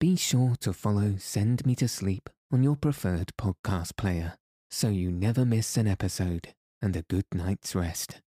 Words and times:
be 0.00 0.16
sure 0.16 0.54
to 0.58 0.72
follow 0.72 1.14
Send 1.18 1.66
Me 1.66 1.74
to 1.74 1.86
Sleep 1.86 2.30
on 2.50 2.62
your 2.62 2.74
preferred 2.74 3.32
podcast 3.36 3.98
player 3.98 4.38
so 4.70 4.88
you 4.88 5.12
never 5.12 5.44
miss 5.44 5.76
an 5.76 5.86
episode 5.86 6.54
and 6.80 6.96
a 6.96 7.02
good 7.02 7.26
night's 7.34 7.74
rest. 7.74 8.22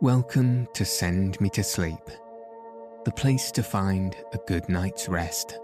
Welcome 0.00 0.66
to 0.74 0.84
Send 0.84 1.40
Me 1.40 1.48
to 1.50 1.62
Sleep, 1.62 2.00
the 3.04 3.12
place 3.12 3.52
to 3.52 3.62
find 3.62 4.16
a 4.32 4.38
good 4.48 4.68
night's 4.68 5.08
rest. 5.08 5.56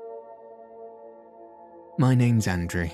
My 1.98 2.14
name's 2.14 2.46
Andrew. 2.46 2.88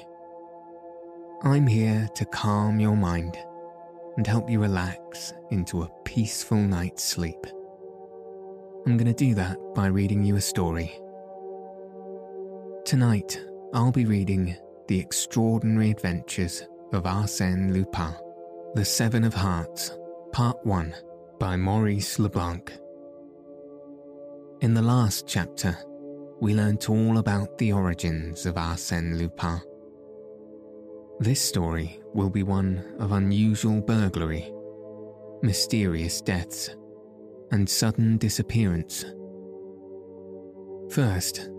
I'm 1.42 1.66
here 1.66 2.08
to 2.14 2.24
calm 2.24 2.80
your 2.80 2.96
mind 2.96 3.36
and 4.16 4.26
help 4.26 4.48
you 4.48 4.58
relax 4.58 5.34
into 5.50 5.82
a 5.82 5.90
peaceful 6.06 6.62
night's 6.62 7.04
sleep. 7.04 7.46
I'm 8.86 8.96
going 8.96 9.04
to 9.04 9.12
do 9.12 9.34
that 9.34 9.58
by 9.74 9.88
reading 9.88 10.24
you 10.24 10.36
a 10.36 10.40
story 10.40 10.98
Tonight, 12.84 13.40
I'll 13.72 13.92
be 13.92 14.04
reading 14.04 14.56
The 14.88 14.98
Extraordinary 14.98 15.90
Adventures 15.90 16.62
of 16.92 17.04
Arsène 17.04 17.72
Lupin, 17.72 18.14
The 18.74 18.84
Seven 18.84 19.22
of 19.22 19.34
Hearts, 19.34 19.96
Part 20.32 20.64
1 20.64 20.94
by 21.38 21.56
Maurice 21.56 22.18
Leblanc. 22.18 22.72
In 24.60 24.74
the 24.74 24.82
last 24.82 25.28
chapter, 25.28 25.76
we 26.40 26.54
learnt 26.54 26.88
all 26.88 27.18
about 27.18 27.58
the 27.58 27.72
origins 27.72 28.46
of 28.46 28.54
Arsène 28.56 29.18
Lupin. 29.18 29.60
This 31.20 31.40
story 31.40 32.00
will 32.14 32.30
be 32.30 32.42
one 32.42 32.96
of 32.98 33.12
unusual 33.12 33.80
burglary, 33.82 34.52
mysterious 35.42 36.20
deaths, 36.20 36.70
and 37.52 37.68
sudden 37.68 38.16
disappearance. 38.16 39.04
First, 40.90 41.49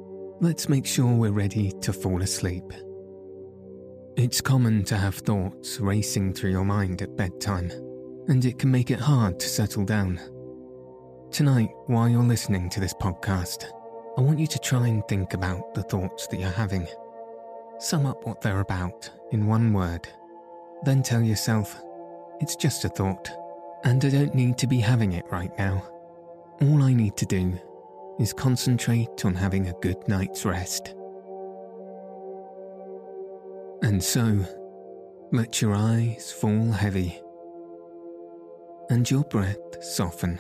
let's 0.42 0.68
make 0.68 0.88
sure 0.88 1.14
we're 1.14 1.32
ready 1.32 1.72
to 1.82 1.94
fall 1.94 2.24
asleep. 2.24 2.74
It's 4.18 4.42
common 4.42 4.84
to 4.86 4.98
have 4.98 5.14
thoughts 5.14 5.80
racing 5.80 6.34
through 6.34 6.50
your 6.50 6.66
mind 6.66 7.04
at 7.04 7.16
bedtime, 7.16 7.70
and 8.28 8.44
it 8.44 8.58
can 8.58 8.72
make 8.72 8.90
it 8.90 9.00
hard 9.00 9.40
to 9.40 9.48
settle 9.48 9.86
down. 9.86 10.20
Tonight, 11.30 11.70
while 11.86 12.10
you're 12.10 12.24
listening 12.24 12.72
to 12.72 12.80
this 12.80 12.94
podcast, 12.96 13.66
I 14.18 14.22
want 14.22 14.40
you 14.40 14.48
to 14.48 14.58
try 14.58 14.88
and 14.88 15.08
think 15.08 15.36
about 15.36 15.76
the 15.76 15.84
thoughts 15.84 16.26
that 16.28 16.40
you're 16.40 16.50
having. 16.50 16.88
Sum 17.78 18.08
up 18.08 18.26
what 18.26 18.42
they're 18.42 18.62
about 18.62 19.12
in 19.32 19.46
one 19.46 19.72
word. 19.72 20.08
Then 20.86 21.04
tell 21.04 21.22
yourself, 21.22 21.80
it's 22.40 22.56
just 22.56 22.84
a 22.84 22.90
thought, 22.90 23.30
and 23.84 24.04
I 24.04 24.10
don't 24.10 24.34
need 24.34 24.58
to 24.58 24.68
be 24.68 24.80
having 24.80 25.12
it 25.12 25.26
right 25.30 25.56
now. 25.60 25.84
All 26.62 26.82
I 26.82 26.94
need 26.94 27.16
to 27.18 27.28
do 27.28 27.60
is 28.22 28.34
concentrate 28.34 29.26
on 29.26 29.34
having 29.34 29.68
a 29.68 29.74
good 29.82 30.08
night's 30.08 30.46
rest. 30.46 30.94
And 33.82 34.02
so, 34.04 34.46
let 35.32 35.60
your 35.60 35.74
eyes 35.74 36.32
fall 36.32 36.72
heavy 36.72 37.20
and 38.92 39.10
your 39.10 39.24
breath 39.24 39.84
soften 39.84 40.40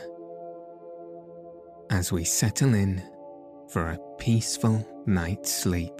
as 1.90 2.12
we 2.12 2.24
settle 2.24 2.76
in 2.76 3.02
for 3.68 3.88
a 3.88 4.00
peaceful 4.20 4.86
night's 5.08 5.52
sleep. 5.52 6.00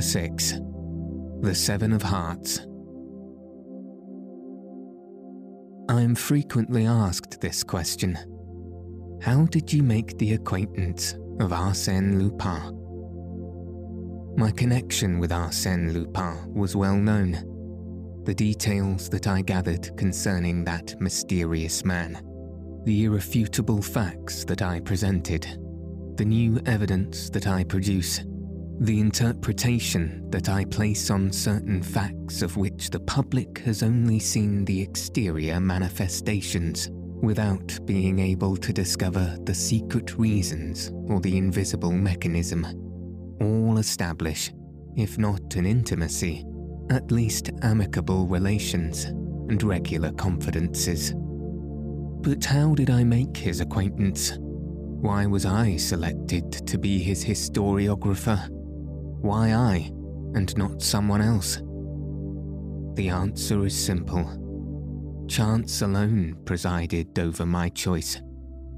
Chapter 0.00 0.12
6 0.12 0.54
The 1.42 1.54
Seven 1.54 1.92
of 1.92 2.00
Hearts. 2.02 2.60
I 5.90 6.00
am 6.00 6.14
frequently 6.14 6.86
asked 6.86 7.38
this 7.42 7.62
question 7.62 8.16
How 9.20 9.44
did 9.44 9.70
you 9.70 9.82
make 9.82 10.16
the 10.16 10.32
acquaintance 10.32 11.12
of 11.38 11.50
Arsène 11.50 12.18
Lupin? 12.18 12.78
My 14.38 14.50
connection 14.52 15.18
with 15.18 15.32
Arsène 15.32 15.92
Lupin 15.92 16.50
was 16.54 16.74
well 16.74 16.96
known. 16.96 17.32
The 18.24 18.34
details 18.34 19.10
that 19.10 19.26
I 19.26 19.42
gathered 19.42 19.94
concerning 19.98 20.64
that 20.64 20.98
mysterious 20.98 21.84
man, 21.84 22.22
the 22.86 23.04
irrefutable 23.04 23.82
facts 23.82 24.46
that 24.46 24.62
I 24.62 24.80
presented, 24.80 25.42
the 26.16 26.24
new 26.24 26.58
evidence 26.64 27.28
that 27.30 27.46
I 27.46 27.64
produce 27.64 28.24
the 28.80 28.98
interpretation 28.98 30.24
that 30.30 30.48
I 30.48 30.64
place 30.64 31.10
on 31.10 31.30
certain 31.30 31.82
facts 31.82 32.40
of 32.40 32.56
which 32.56 32.88
the 32.88 33.00
public 33.00 33.58
has 33.58 33.82
only 33.82 34.18
seen 34.18 34.64
the 34.64 34.80
exterior 34.80 35.60
manifestations 35.60 36.88
without 36.90 37.78
being 37.84 38.18
able 38.18 38.56
to 38.56 38.72
discover 38.72 39.36
the 39.44 39.54
secret 39.54 40.16
reasons 40.16 40.92
or 41.08 41.20
the 41.20 41.36
invisible 41.36 41.92
mechanism, 41.92 42.64
all 43.38 43.76
establish, 43.76 44.50
if 44.96 45.18
not 45.18 45.56
an 45.56 45.66
intimacy, 45.66 46.46
at 46.88 47.12
least 47.12 47.50
amicable 47.60 48.26
relations 48.26 49.04
and 49.04 49.62
regular 49.62 50.10
confidences. 50.12 51.12
But 51.14 52.42
how 52.46 52.74
did 52.74 52.88
I 52.88 53.04
make 53.04 53.36
his 53.36 53.60
acquaintance? 53.60 54.38
Why 54.38 55.26
was 55.26 55.44
I 55.44 55.76
selected 55.76 56.66
to 56.66 56.78
be 56.78 56.98
his 56.98 57.22
historiographer? 57.22 58.59
Why 59.22 59.52
I, 59.52 59.92
and 60.34 60.56
not 60.56 60.80
someone 60.80 61.20
else? 61.20 61.56
The 62.94 63.10
answer 63.10 63.66
is 63.66 63.78
simple. 63.78 65.26
Chance 65.28 65.82
alone 65.82 66.38
presided 66.46 67.18
over 67.18 67.44
my 67.44 67.68
choice. 67.68 68.20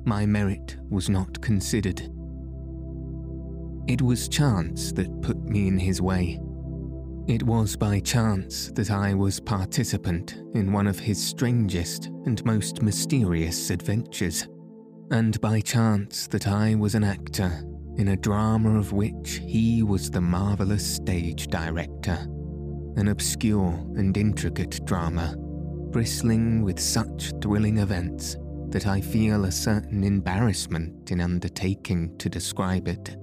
My 0.04 0.26
merit 0.26 0.76
was 0.91 1.08
not 1.08 1.41
considered. 1.41 2.00
It 3.86 4.03
was 4.03 4.28
chance 4.28 4.91
that 4.92 5.22
put 5.22 5.41
me 5.44 5.69
in 5.69 5.78
his 5.78 6.03
way. 6.03 6.41
It 7.28 7.44
was 7.44 7.76
by 7.76 8.00
chance 8.00 8.72
that 8.72 8.91
I 8.91 9.14
was 9.14 9.38
participant 9.38 10.42
in 10.54 10.72
one 10.72 10.88
of 10.88 10.98
his 10.98 11.24
strangest 11.24 12.06
and 12.26 12.44
most 12.44 12.82
mysterious 12.82 13.70
adventures, 13.70 14.48
and 15.12 15.41
by 15.41 15.60
chance 15.60 16.26
that 16.26 16.48
I 16.48 16.74
was 16.74 16.97
an 16.97 17.04
actor 17.04 17.64
in 17.97 18.08
a 18.08 18.16
drama 18.16 18.78
of 18.78 18.92
which 18.92 19.41
he 19.44 19.82
was 19.82 20.10
the 20.10 20.20
marvellous 20.20 20.86
stage 20.97 21.48
director, 21.48 22.19
an 22.97 23.08
obscure 23.08 23.72
and 23.97 24.16
intricate 24.16 24.84
drama, 24.84 25.34
bristling 25.91 26.62
with 26.62 26.80
such 26.80 27.32
thrilling 27.42 27.78
events 27.78 28.36
that 28.69 28.86
I 28.86 29.00
feel 29.00 29.44
a 29.44 29.53
certain 29.53 30.03
embarrassment 30.03 31.10
in 31.10 31.20
undertaking 31.20 32.16
to 32.19 32.30
describe 32.30 32.88
it. 32.88 33.16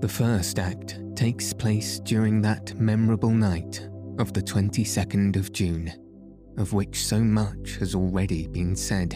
The 0.00 0.08
first 0.08 0.58
act 0.58 1.00
takes 1.16 1.52
place 1.52 1.98
during 2.00 2.40
that 2.42 2.74
memorable 2.78 3.30
night 3.30 3.88
of 4.18 4.32
the 4.32 4.42
22nd 4.42 5.36
of 5.36 5.52
June, 5.52 5.92
of 6.56 6.72
which 6.72 7.04
so 7.04 7.20
much 7.20 7.76
has 7.78 7.94
already 7.94 8.46
been 8.46 8.76
said. 8.76 9.14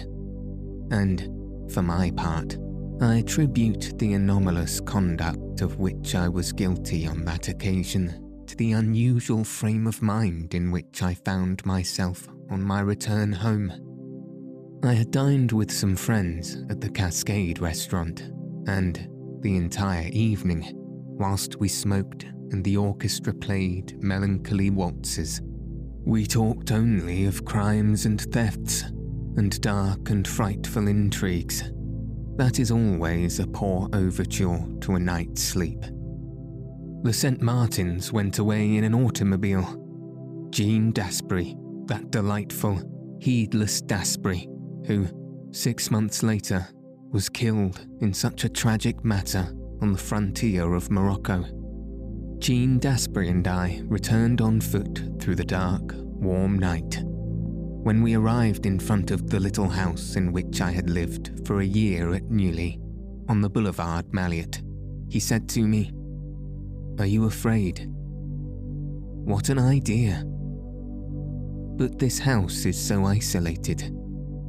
And, 0.90 1.30
for 1.72 1.82
my 1.82 2.10
part, 2.10 2.56
I 3.04 3.16
attribute 3.16 3.98
the 3.98 4.14
anomalous 4.14 4.80
conduct 4.80 5.60
of 5.60 5.78
which 5.78 6.14
I 6.14 6.26
was 6.26 6.52
guilty 6.52 7.06
on 7.06 7.22
that 7.26 7.48
occasion 7.48 8.42
to 8.46 8.56
the 8.56 8.72
unusual 8.72 9.44
frame 9.44 9.86
of 9.86 10.00
mind 10.00 10.54
in 10.54 10.70
which 10.70 11.02
I 11.02 11.12
found 11.12 11.64
myself 11.66 12.26
on 12.48 12.62
my 12.62 12.80
return 12.80 13.30
home. 13.30 13.70
I 14.82 14.94
had 14.94 15.10
dined 15.10 15.52
with 15.52 15.70
some 15.70 15.96
friends 15.96 16.56
at 16.70 16.80
the 16.80 16.88
Cascade 16.88 17.58
restaurant, 17.58 18.32
and 18.66 19.06
the 19.40 19.54
entire 19.58 20.08
evening, 20.08 20.70
whilst 20.72 21.60
we 21.60 21.68
smoked 21.68 22.24
and 22.52 22.64
the 22.64 22.78
orchestra 22.78 23.34
played 23.34 24.02
melancholy 24.02 24.70
waltzes, 24.70 25.42
we 26.06 26.26
talked 26.26 26.72
only 26.72 27.26
of 27.26 27.44
crimes 27.44 28.06
and 28.06 28.22
thefts, 28.32 28.80
and 29.36 29.60
dark 29.60 30.08
and 30.08 30.26
frightful 30.26 30.88
intrigues 30.88 31.70
that 32.36 32.58
is 32.58 32.70
always 32.70 33.38
a 33.38 33.46
poor 33.46 33.88
overture 33.92 34.58
to 34.80 34.94
a 34.94 35.00
night's 35.00 35.42
sleep. 35.42 35.80
The 37.02 37.12
St. 37.12 37.40
Martins 37.42 38.12
went 38.12 38.38
away 38.38 38.76
in 38.76 38.84
an 38.84 38.94
automobile. 38.94 39.80
Jean 40.50 40.92
Daspry, 40.92 41.54
that 41.86 42.10
delightful, 42.10 42.80
heedless 43.20 43.82
Daspry, 43.82 44.46
who, 44.86 45.06
six 45.52 45.90
months 45.90 46.22
later, 46.22 46.66
was 47.10 47.28
killed 47.28 47.86
in 48.00 48.12
such 48.12 48.44
a 48.44 48.48
tragic 48.48 49.04
matter 49.04 49.54
on 49.80 49.92
the 49.92 49.98
frontier 49.98 50.74
of 50.74 50.90
Morocco. 50.90 51.44
Jean 52.38 52.80
Daspry 52.80 53.30
and 53.30 53.46
I 53.46 53.82
returned 53.84 54.40
on 54.40 54.60
foot 54.60 55.02
through 55.20 55.36
the 55.36 55.44
dark, 55.44 55.92
warm 55.94 56.58
night. 56.58 57.02
When 57.84 58.00
we 58.00 58.14
arrived 58.14 58.64
in 58.64 58.78
front 58.78 59.10
of 59.10 59.28
the 59.28 59.38
little 59.38 59.68
house 59.68 60.16
in 60.16 60.32
which 60.32 60.62
I 60.62 60.70
had 60.70 60.88
lived 60.88 61.46
for 61.46 61.60
a 61.60 61.66
year 61.66 62.14
at 62.14 62.30
Neuilly, 62.30 62.80
on 63.28 63.42
the 63.42 63.50
boulevard 63.50 64.06
Maillot, 64.10 64.62
he 65.10 65.20
said 65.20 65.50
to 65.50 65.68
me, 65.68 65.92
Are 66.98 67.04
you 67.04 67.26
afraid? 67.26 67.86
What 67.86 69.50
an 69.50 69.58
idea! 69.58 70.24
But 71.76 71.98
this 71.98 72.18
house 72.18 72.64
is 72.64 72.80
so 72.80 73.04
isolated. 73.04 73.90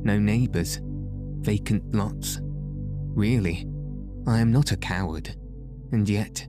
No 0.05 0.17
neighbours, 0.17 0.79
vacant 1.41 1.93
lots. 1.93 2.39
Really, 2.41 3.67
I 4.25 4.39
am 4.39 4.53
not 4.53 4.71
a 4.71 4.77
coward, 4.77 5.35
and 5.91 6.07
yet. 6.07 6.47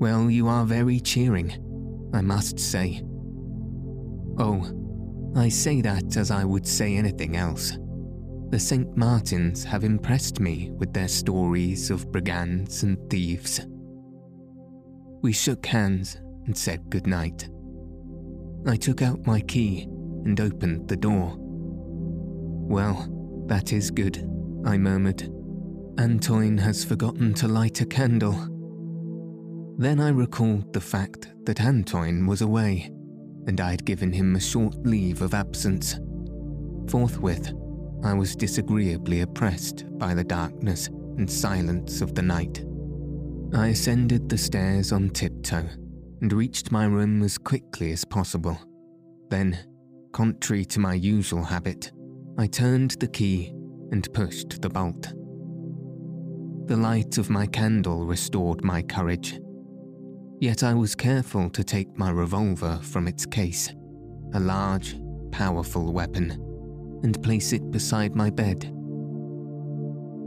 Well, 0.00 0.30
you 0.30 0.48
are 0.48 0.64
very 0.64 0.98
cheering, 0.98 2.10
I 2.14 2.22
must 2.22 2.58
say. 2.58 3.02
Oh, 4.38 4.81
I 5.34 5.48
say 5.48 5.80
that 5.80 6.16
as 6.16 6.30
I 6.30 6.44
would 6.44 6.66
say 6.66 6.96
anything 6.96 7.36
else. 7.36 7.78
The 8.50 8.58
St. 8.58 8.94
Martins 8.96 9.64
have 9.64 9.82
impressed 9.82 10.40
me 10.40 10.70
with 10.72 10.92
their 10.92 11.08
stories 11.08 11.90
of 11.90 12.12
brigands 12.12 12.82
and 12.82 12.98
thieves. 13.08 13.60
We 15.22 15.32
shook 15.32 15.64
hands 15.64 16.16
and 16.44 16.56
said 16.56 16.90
good 16.90 17.06
night. 17.06 17.48
I 18.66 18.76
took 18.76 19.00
out 19.00 19.26
my 19.26 19.40
key 19.40 19.84
and 20.24 20.38
opened 20.38 20.88
the 20.88 20.96
door. 20.96 21.34
Well, 21.38 23.08
that 23.46 23.72
is 23.72 23.90
good, 23.90 24.18
I 24.66 24.76
murmured. 24.76 25.22
Antoine 25.98 26.58
has 26.58 26.84
forgotten 26.84 27.32
to 27.34 27.48
light 27.48 27.80
a 27.80 27.86
candle. 27.86 28.36
Then 29.78 29.98
I 29.98 30.10
recalled 30.10 30.74
the 30.74 30.80
fact 30.80 31.28
that 31.44 31.60
Antoine 31.60 32.26
was 32.26 32.42
away 32.42 32.90
and 33.46 33.60
I 33.60 33.70
had 33.70 33.84
given 33.84 34.12
him 34.12 34.36
a 34.36 34.40
short 34.40 34.74
leave 34.84 35.22
of 35.22 35.34
absence. 35.34 35.98
Forthwith, 36.88 37.52
I 38.04 38.14
was 38.14 38.36
disagreeably 38.36 39.20
oppressed 39.20 39.86
by 39.98 40.14
the 40.14 40.24
darkness 40.24 40.88
and 40.88 41.30
silence 41.30 42.00
of 42.00 42.14
the 42.14 42.22
night. 42.22 42.64
I 43.54 43.68
ascended 43.68 44.28
the 44.28 44.38
stairs 44.38 44.92
on 44.92 45.10
tiptoe 45.10 45.68
and 46.20 46.32
reached 46.32 46.72
my 46.72 46.86
room 46.86 47.22
as 47.22 47.38
quickly 47.38 47.92
as 47.92 48.04
possible. 48.04 48.58
Then, 49.28 49.58
contrary 50.12 50.64
to 50.66 50.80
my 50.80 50.94
usual 50.94 51.42
habit, 51.42 51.92
I 52.38 52.46
turned 52.46 52.92
the 52.92 53.08
key 53.08 53.52
and 53.90 54.12
pushed 54.14 54.62
the 54.62 54.70
bolt. 54.70 55.12
The 56.66 56.76
light 56.76 57.18
of 57.18 57.28
my 57.28 57.46
candle 57.46 58.06
restored 58.06 58.64
my 58.64 58.82
courage 58.82 59.38
Yet 60.42 60.64
I 60.64 60.74
was 60.74 60.96
careful 60.96 61.48
to 61.50 61.62
take 61.62 61.96
my 61.96 62.10
revolver 62.10 62.80
from 62.82 63.06
its 63.06 63.24
case, 63.24 63.72
a 64.34 64.40
large, 64.40 64.96
powerful 65.30 65.92
weapon, 65.92 66.32
and 67.04 67.22
place 67.22 67.52
it 67.52 67.70
beside 67.70 68.16
my 68.16 68.28
bed. 68.28 68.62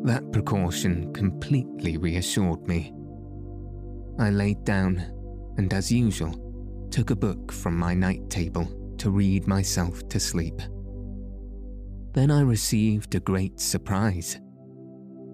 That 0.05 0.31
precaution 0.31 1.11
completely 1.11 1.97
reassured 1.97 2.65
me. 2.65 2.93
I 4.17 4.29
laid 4.29 4.63
down 4.63 5.03
and, 5.57 5.73
as 5.73 5.91
usual, 5.91 6.87
took 6.91 7.09
a 7.09 7.15
book 7.17 7.51
from 7.51 7.77
my 7.77 7.93
night 7.93 8.29
table 8.29 8.95
to 8.99 9.11
read 9.11 9.47
myself 9.47 10.07
to 10.07 10.17
sleep. 10.17 10.61
Then 12.13 12.31
I 12.31 12.39
received 12.39 13.15
a 13.15 13.19
great 13.19 13.59
surprise. 13.59 14.39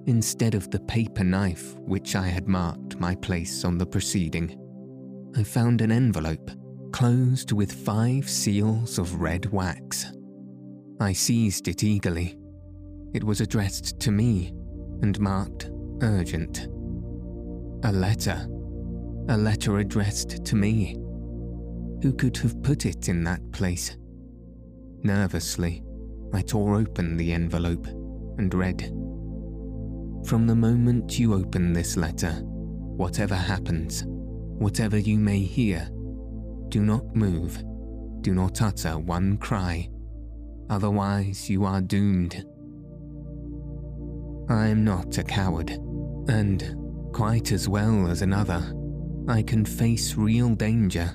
Instead 0.07 0.56
of 0.56 0.72
the 0.72 0.80
paper 0.80 1.24
knife 1.24 1.75
which 1.81 2.16
I 2.16 2.30
had 2.30 2.48
marked 2.48 3.00
my 3.00 3.13
place 3.13 3.63
on 3.63 3.77
the 3.77 3.86
proceeding, 3.86 4.57
I 5.36 5.44
found 5.44 5.81
an 5.81 5.92
envelope 5.92 6.51
closed 6.92 7.54
with 7.54 7.72
five 7.72 8.30
seals 8.30 9.00
of 9.00 9.22
red 9.22 9.45
wax. 9.51 10.12
I 11.00 11.13
seized 11.13 11.69
it 11.69 11.83
eagerly. 11.83 12.38
It 13.13 13.24
was 13.24 13.39
addressed 13.39 14.00
to 14.01 14.12
me 14.12 14.54
and 15.01 15.19
marked 15.19 15.72
urgent. 16.01 16.68
A 17.83 17.92
letter. 17.92 18.45
A 19.30 19.38
letter 19.38 19.78
addressed 19.80 20.44
to 20.45 20.56
me. 20.56 20.98
Who 22.01 22.13
could 22.13 22.36
have 22.38 22.62
put 22.62 22.86
it 22.86 23.07
in 23.07 23.24
that 23.24 23.51
place? 23.54 23.95
Nervously, 25.04 25.81
I 26.34 26.42
tore 26.42 26.75
open 26.75 27.16
the 27.16 27.31
envelope 27.31 27.88
and 28.38 28.54
read 28.54 28.81
From 30.25 30.45
the 30.45 30.56
moment 30.56 31.18
you 31.18 31.34
open 31.34 31.72
this 31.72 31.95
letter, 31.95 32.31
whatever 32.44 33.36
happens, 33.36 34.04
Whatever 34.62 35.00
you 35.00 35.18
may 35.18 35.40
hear, 35.40 35.90
do 36.69 36.84
not 36.84 37.16
move, 37.16 37.63
do 38.22 38.36
not 38.36 38.62
utter 38.62 39.00
one 39.00 39.38
cry, 39.38 39.90
otherwise 40.69 41.50
you 41.50 41.66
are 41.66 41.81
doomed. 41.81 42.46
I 44.50 44.68
am 44.68 44.84
not 44.84 45.18
a 45.18 45.24
coward, 45.24 45.72
and, 46.28 46.75
quite 47.12 47.52
as 47.52 47.68
well 47.68 48.06
as 48.06 48.22
another, 48.22 48.62
I 49.28 49.42
can 49.42 49.66
face 49.66 50.16
real 50.16 50.54
danger 50.54 51.12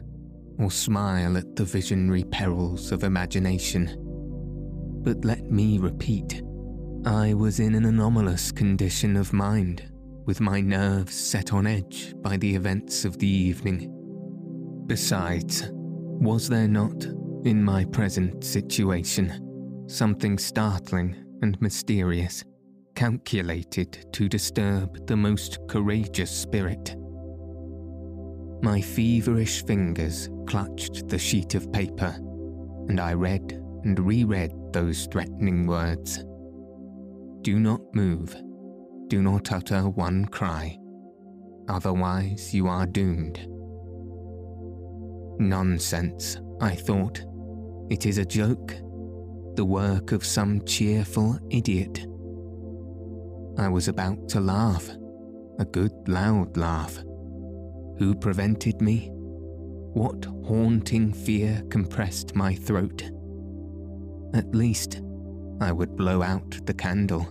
or 0.59 0.69
smile 0.73 1.37
at 1.37 1.55
the 1.55 1.65
visionary 1.65 2.25
perils 2.25 2.91
of 2.91 3.05
imagination. 3.05 3.95
But 5.05 5.25
let 5.25 5.53
me 5.53 5.79
repeat, 5.79 6.43
I 7.05 7.33
was 7.35 7.61
in 7.61 7.77
an 7.77 7.85
anomalous 7.85 8.51
condition 8.51 9.17
of 9.17 9.33
mind 9.33 9.89
with 10.27 10.41
my 10.41 10.61
nerves 10.61 11.15
set 11.15 11.53
on 11.53 11.67
edge 11.67 12.15
by 12.21 12.37
the 12.37 12.55
events 12.55 13.05
of 13.05 13.17
the 13.19 13.29
evening. 13.29 13.93
Besides, 14.87 15.69
was 15.73 16.49
there 16.49 16.69
not, 16.69 17.05
in 17.45 17.63
my 17.63 17.85
present 17.85 18.43
situation, 18.43 19.85
something 19.89 20.37
startling 20.37 21.17
and 21.43 21.61
mysterious, 21.61 22.45
calculated 22.97 24.13
to 24.13 24.29
disturb 24.29 25.07
the 25.07 25.17
most 25.17 25.59
courageous 25.69 26.31
spirit? 26.31 26.97
My 28.63 28.81
feverish 28.81 29.65
fingers 29.65 30.29
clutched 30.49 31.09
the 31.09 31.19
sheet 31.19 31.55
of 31.55 31.73
paper, 31.73 32.17
and 32.89 32.99
I 32.99 33.13
read 33.13 33.53
and 33.85 33.99
reread 34.01 34.53
those 34.73 35.07
threatening 35.07 35.69
words. 35.69 36.25
Do 37.43 37.61
not 37.61 37.81
move 37.95 38.35
do 39.09 39.23
not 39.23 39.53
utter 39.53 39.89
one 39.89 40.25
cry, 40.27 40.79
otherwise 41.69 42.53
you 42.53 42.67
are 42.67 42.87
doomed. 42.87 43.47
Nonsense, 45.39 46.39
I 46.61 46.75
thought. 46.75 47.25
It 47.89 48.05
is 48.07 48.19
a 48.19 48.25
joke, 48.25 48.75
the 49.55 49.65
work 49.65 50.13
of 50.13 50.25
some 50.25 50.65
cheerful 50.65 51.39
idiot. 51.51 52.07
I 53.59 53.69
was 53.69 53.89
about 53.89 54.29
to 54.31 54.41
laugh, 54.41 54.89
a 55.59 55.65
good 55.65 55.93
loud 56.09 56.57
laugh. 56.57 56.97
Who 57.99 58.15
prevented 58.15 58.81
me? 58.83 59.11
What 59.13 60.27
haunting 60.45 61.13
fear 61.13 61.63
compressed 61.71 62.35
my 62.35 62.55
throat? 62.55 63.05
At 64.35 64.55
least, 64.55 65.01
I 65.61 65.73
would 65.73 65.97
blow 65.97 66.23
out 66.23 66.67
the 66.67 66.75
candle. 66.75 67.27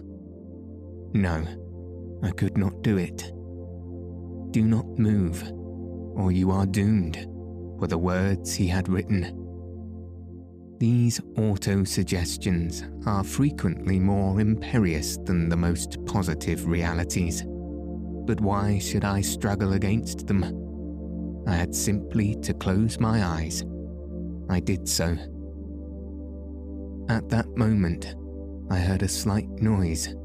No, 1.13 1.45
I 2.25 2.31
could 2.31 2.57
not 2.57 2.81
do 2.81 2.97
it. 2.97 3.31
Do 4.51 4.63
not 4.63 4.87
move, 4.97 5.43
or 6.15 6.31
you 6.31 6.49
are 6.49 6.65
doomed, 6.65 7.23
were 7.27 7.85
the 7.85 7.99
words 7.99 8.55
he 8.55 8.67
had 8.67 8.89
written. 8.89 9.43
These 10.79 11.21
auto 11.37 11.83
suggestions 11.83 12.83
are 13.05 13.23
frequently 13.23 13.99
more 13.99 14.41
imperious 14.41 15.17
than 15.17 15.49
the 15.49 15.55
most 15.55 16.03
positive 16.07 16.65
realities. 16.65 17.43
But 17.43 18.41
why 18.41 18.79
should 18.79 19.05
I 19.05 19.21
struggle 19.21 19.73
against 19.73 20.25
them? 20.25 20.43
I 21.45 21.53
had 21.53 21.75
simply 21.75 22.35
to 22.41 22.55
close 22.55 22.99
my 22.99 23.23
eyes. 23.23 23.63
I 24.49 24.61
did 24.61 24.89
so. 24.89 25.15
At 27.07 27.29
that 27.29 27.55
moment, 27.55 28.15
I 28.71 28.79
heard 28.79 29.03
a 29.03 29.07
slight 29.07 29.47
noise 29.61 30.15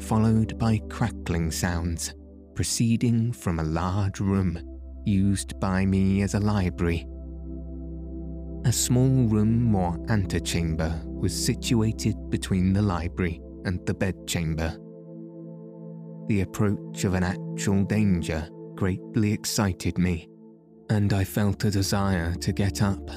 followed 0.00 0.58
by 0.58 0.80
crackling 0.88 1.50
sounds 1.50 2.14
proceeding 2.56 3.32
from 3.32 3.60
a 3.60 3.64
large 3.64 4.18
room 4.18 4.58
used 5.04 5.60
by 5.60 5.84
me 5.84 6.22
as 6.22 6.34
a 6.34 6.40
library. 6.40 7.06
A 8.64 8.72
small 8.72 9.28
room 9.28 9.74
or 9.76 9.96
antechamber 10.08 11.00
was 11.04 11.32
situated 11.32 12.16
between 12.30 12.72
the 12.72 12.82
library 12.82 13.40
and 13.64 13.84
the 13.86 13.94
bedchamber. 13.94 14.76
The 16.28 16.40
approach 16.40 17.04
of 17.04 17.14
an 17.14 17.22
actual 17.22 17.84
danger 17.84 18.48
greatly 18.74 19.32
excited 19.32 19.98
me, 19.98 20.28
and 20.90 21.12
I 21.12 21.22
felt 21.22 21.62
a 21.64 21.70
desire 21.70 22.34
to 22.34 22.52
get 22.52 22.82
up, 22.82 23.08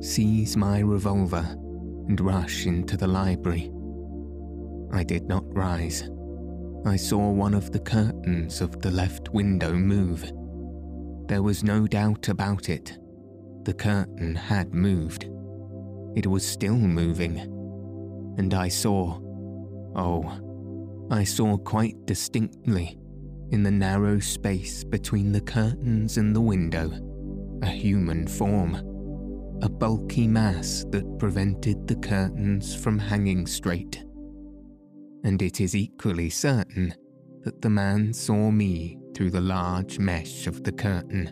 seize 0.00 0.56
my 0.56 0.80
revolver, 0.80 1.46
and 2.08 2.20
rush 2.20 2.66
into 2.66 2.98
the 2.98 3.06
library. 3.06 3.71
I 4.92 5.04
did 5.04 5.26
not 5.26 5.44
rise. 5.54 6.08
I 6.84 6.96
saw 6.96 7.30
one 7.30 7.54
of 7.54 7.70
the 7.70 7.80
curtains 7.80 8.60
of 8.60 8.80
the 8.80 8.90
left 8.90 9.30
window 9.30 9.72
move. 9.72 10.30
There 11.28 11.42
was 11.42 11.62
no 11.62 11.86
doubt 11.86 12.28
about 12.28 12.68
it. 12.68 12.98
The 13.64 13.74
curtain 13.74 14.34
had 14.34 14.74
moved. 14.74 15.28
it 16.14 16.26
was 16.26 16.46
still 16.46 16.76
moving, 16.76 17.38
and 18.38 18.52
I 18.52 18.68
saw, 18.68 19.18
oh, 19.96 21.06
I 21.10 21.24
saw 21.24 21.56
quite 21.56 22.04
distinctly, 22.06 22.98
in 23.50 23.62
the 23.62 23.70
narrow 23.70 24.18
space 24.18 24.84
between 24.84 25.32
the 25.32 25.40
curtains 25.40 26.16
and 26.16 26.34
the 26.34 26.40
window, 26.40 26.90
a 27.62 27.66
human 27.66 28.26
form, 28.26 28.74
a 29.62 29.68
bulky 29.68 30.26
mass 30.26 30.84
that 30.90 31.18
prevented 31.18 31.86
the 31.86 31.96
curtains 31.96 32.74
from 32.74 32.98
hanging 32.98 33.46
straight. 33.46 34.04
And 35.24 35.40
it 35.40 35.60
is 35.60 35.76
equally 35.76 36.30
certain 36.30 36.94
that 37.42 37.62
the 37.62 37.70
man 37.70 38.12
saw 38.12 38.50
me 38.50 38.98
through 39.14 39.30
the 39.30 39.40
large 39.40 39.98
mesh 39.98 40.46
of 40.46 40.64
the 40.64 40.72
curtain. 40.72 41.30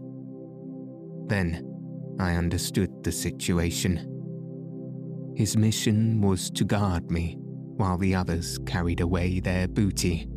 Then 1.26 1.66
I 2.18 2.35
understood 2.35 3.02
the 3.02 3.12
situation. 3.12 4.06
His 5.37 5.56
mission 5.56 6.20
was 6.20 6.50
to 6.50 6.64
guard 6.64 7.11
me 7.11 7.37
while 7.40 7.97
the 7.97 8.14
others 8.14 8.59
carried 8.66 9.00
away 9.00 9.40
their 9.40 9.66
booty. 9.66 10.28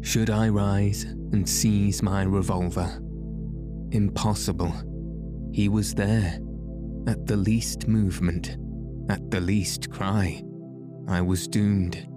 Should 0.00 0.30
I 0.30 0.48
rise 0.48 1.02
and 1.04 1.48
seize 1.48 2.02
my 2.02 2.22
revolver? 2.22 3.00
Impossible. 3.90 4.72
He 5.52 5.68
was 5.68 5.94
there. 5.94 6.38
At 7.08 7.26
the 7.26 7.36
least 7.36 7.88
movement, 7.88 8.56
at 9.08 9.30
the 9.30 9.40
least 9.40 9.90
cry, 9.90 10.42
I 11.08 11.20
was 11.20 11.46
doomed. 11.46 12.08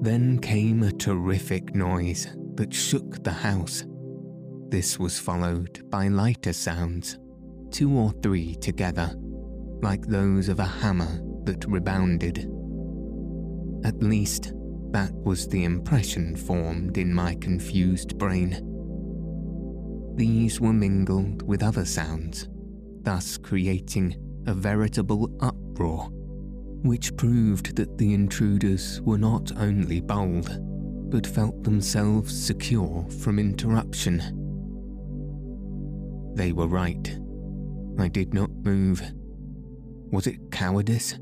Then 0.00 0.38
came 0.38 0.82
a 0.82 0.92
terrific 0.92 1.74
noise 1.74 2.26
that 2.54 2.72
shook 2.72 3.22
the 3.22 3.32
house. 3.32 3.84
This 4.68 4.98
was 4.98 5.18
followed 5.18 5.90
by 5.90 6.08
lighter 6.08 6.54
sounds, 6.54 7.18
two 7.70 7.92
or 7.92 8.12
three 8.22 8.54
together, 8.56 9.12
like 9.82 10.06
those 10.06 10.48
of 10.48 10.58
a 10.58 10.64
hammer 10.64 11.20
that 11.44 11.66
rebounded. 11.66 12.38
At 13.84 14.02
least, 14.02 14.52
that 14.92 15.12
was 15.12 15.46
the 15.46 15.64
impression 15.64 16.34
formed 16.34 16.96
in 16.96 17.12
my 17.12 17.34
confused 17.34 18.16
brain. 18.16 18.66
These 20.16 20.60
were 20.60 20.72
mingled 20.72 21.42
with 21.42 21.62
other 21.62 21.84
sounds, 21.84 22.48
thus 23.02 23.36
creating 23.36 24.16
a 24.46 24.54
veritable 24.54 25.30
uproar, 25.40 26.08
which 26.82 27.16
proved 27.16 27.76
that 27.76 27.98
the 27.98 28.14
intruders 28.14 29.00
were 29.02 29.18
not 29.18 29.52
only 29.56 30.00
bold, 30.00 30.50
but 31.10 31.26
felt 31.26 31.62
themselves 31.62 32.46
secure 32.46 33.06
from 33.22 33.38
interruption. 33.38 34.18
They 36.34 36.52
were 36.52 36.68
right. 36.68 37.18
I 37.98 38.08
did 38.08 38.32
not 38.32 38.50
move. 38.50 39.02
Was 40.10 40.26
it 40.26 40.50
cowardice? 40.50 41.18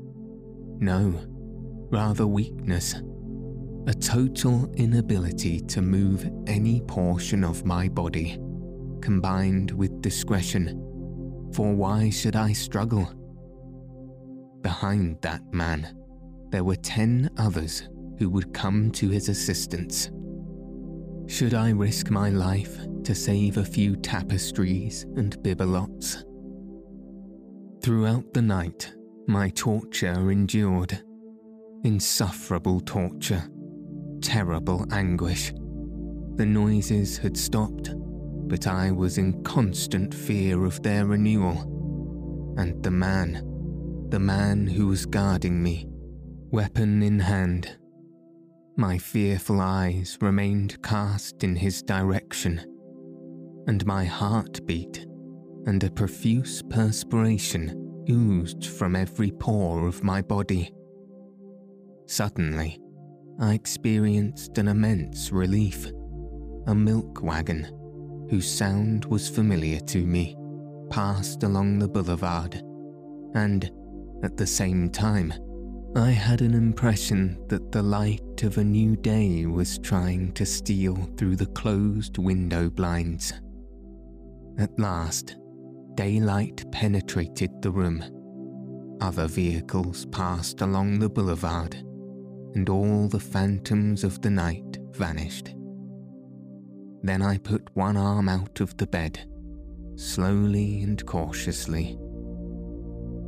No, 0.79 1.13
rather 1.91 2.25
weakness. 2.25 2.95
A 3.87 3.93
total 3.93 4.71
inability 4.75 5.59
to 5.61 5.81
move 5.81 6.29
any 6.47 6.81
portion 6.81 7.43
of 7.43 7.65
my 7.65 7.89
body, 7.89 8.37
combined 9.01 9.71
with 9.71 10.01
discretion. 10.01 10.85
For 11.53 11.73
why 11.73 12.11
should 12.11 12.35
I 12.35 12.53
struggle? 12.53 13.11
Behind 14.61 15.17
that 15.21 15.41
man, 15.53 15.95
there 16.49 16.63
were 16.63 16.75
ten 16.75 17.29
others 17.37 17.87
who 18.17 18.29
would 18.29 18.53
come 18.53 18.91
to 18.91 19.09
his 19.09 19.29
assistance. 19.29 20.11
Should 21.27 21.53
I 21.53 21.69
risk 21.69 22.09
my 22.09 22.29
life 22.29 22.77
to 23.03 23.15
save 23.15 23.57
a 23.57 23.63
few 23.63 23.95
tapestries 23.95 25.03
and 25.15 25.37
bibelots? 25.43 26.23
Throughout 27.81 28.33
the 28.33 28.41
night, 28.41 28.93
my 29.27 29.49
torture 29.49 30.31
endured. 30.31 31.01
Insufferable 31.83 32.81
torture, 32.81 33.43
terrible 34.21 34.85
anguish. 34.91 35.53
The 36.35 36.45
noises 36.45 37.17
had 37.17 37.37
stopped, 37.37 37.91
but 38.49 38.67
I 38.67 38.91
was 38.91 39.17
in 39.17 39.43
constant 39.43 40.13
fear 40.13 40.65
of 40.65 40.81
their 40.83 41.05
renewal. 41.05 42.55
And 42.57 42.83
the 42.83 42.91
man, 42.91 43.48
the 44.09 44.19
man 44.19 44.65
who 44.65 44.87
was 44.87 45.05
guarding 45.05 45.61
me, 45.61 45.87
weapon 46.51 47.03
in 47.03 47.19
hand, 47.19 47.77
my 48.75 48.97
fearful 48.97 49.59
eyes 49.59 50.17
remained 50.21 50.81
cast 50.81 51.43
in 51.43 51.55
his 51.55 51.83
direction, 51.83 52.59
and 53.67 53.85
my 53.85 54.05
heart 54.05 54.65
beat, 54.65 55.05
and 55.65 55.83
a 55.83 55.91
profuse 55.91 56.63
perspiration 56.69 58.03
oozed 58.09 58.65
from 58.65 58.95
every 58.95 59.31
pore 59.31 59.85
of 59.85 60.03
my 60.03 60.21
body. 60.21 60.73
Suddenly, 62.07 62.79
I 63.39 63.53
experienced 63.53 64.57
an 64.57 64.69
immense 64.69 65.31
relief. 65.31 65.91
A 66.67 66.73
milk 66.73 67.21
wagon, 67.21 67.65
whose 68.29 68.49
sound 68.49 69.05
was 69.05 69.29
familiar 69.29 69.79
to 69.81 70.05
me, 70.05 70.35
passed 70.89 71.43
along 71.43 71.79
the 71.79 71.87
boulevard, 71.87 72.63
and, 73.35 73.69
at 74.23 74.37
the 74.37 74.47
same 74.47 74.89
time, 74.89 75.33
I 75.95 76.11
had 76.11 76.41
an 76.41 76.53
impression 76.53 77.43
that 77.47 77.71
the 77.71 77.81
light 77.81 78.43
of 78.43 78.57
a 78.57 78.63
new 78.63 78.95
day 78.95 79.45
was 79.45 79.79
trying 79.79 80.33
to 80.33 80.45
steal 80.45 80.95
through 81.17 81.35
the 81.35 81.47
closed 81.47 82.17
window 82.17 82.69
blinds. 82.69 83.33
At 84.57 84.77
last, 84.77 85.37
daylight 85.95 86.63
penetrated 86.71 87.61
the 87.61 87.71
room. 87.71 88.03
Other 89.01 89.27
vehicles 89.27 90.05
passed 90.07 90.61
along 90.61 90.99
the 90.99 91.09
boulevard, 91.09 91.75
and 92.55 92.69
all 92.69 93.07
the 93.07 93.19
phantoms 93.19 94.03
of 94.03 94.21
the 94.21 94.29
night 94.29 94.77
vanished. 94.91 95.55
Then 97.01 97.21
I 97.21 97.37
put 97.37 97.75
one 97.75 97.95
arm 97.95 98.27
out 98.27 98.59
of 98.59 98.75
the 98.77 98.87
bed, 98.87 99.27
slowly 99.95 100.81
and 100.81 101.03
cautiously 101.05 101.97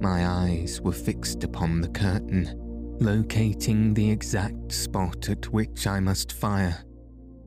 my 0.01 0.27
eyes 0.27 0.81
were 0.81 0.91
fixed 0.91 1.43
upon 1.43 1.79
the 1.79 1.89
curtain, 1.89 2.51
locating 2.99 3.93
the 3.93 4.09
exact 4.09 4.71
spot 4.71 5.29
at 5.29 5.47
which 5.53 5.85
I 5.85 5.99
must 5.99 6.31
fire. 6.31 6.83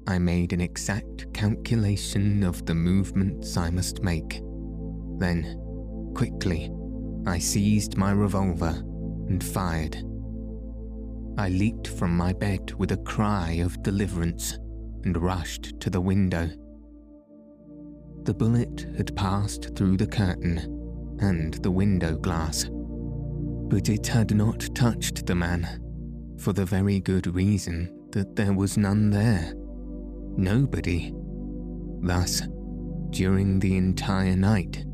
I 0.07 0.19
made 0.19 0.53
an 0.53 0.61
exact 0.61 1.33
calculation 1.35 2.45
of 2.45 2.65
the 2.67 2.75
movements 2.75 3.57
I 3.57 3.71
must 3.71 4.03
make. 4.03 4.41
Then, 5.19 6.13
quickly, 6.15 6.71
I 7.27 7.39
seized 7.39 7.97
my 7.97 8.13
revolver 8.13 8.83
and 9.29 9.43
fired. 9.43 9.97
I 11.37 11.49
leaped 11.49 11.89
from 11.89 12.17
my 12.17 12.33
bed 12.33 12.73
with 12.75 12.93
a 12.93 12.99
cry 12.99 13.53
of 13.65 13.83
deliverance 13.83 14.59
and 15.05 15.17
rushed 15.21 15.81
to 15.81 15.91
the 15.91 16.01
window. 16.01 16.49
The 18.23 18.35
bullet 18.35 18.87
had 18.97 19.17
passed 19.17 19.75
through 19.75 19.97
the 19.97 20.07
curtain 20.07 20.74
and 21.21 21.55
the 21.55 21.71
window 21.71 22.17
glass. 22.17 22.67
But 22.71 23.89
it 23.89 24.07
had 24.07 24.35
not 24.35 24.69
touched 24.75 25.27
the 25.27 25.35
man, 25.35 25.81
for 26.39 26.53
the 26.53 26.65
very 26.65 27.01
good 27.01 27.35
reason 27.35 27.91
that 28.13 28.37
there 28.37 28.53
was 28.53 28.77
none 28.77 29.11
there. 29.11 29.55
Nobody. 30.37 31.13
Thus, 32.03 32.43
during 33.11 33.59
the 33.59 33.77
entire 33.77 34.37
night, 34.37 34.85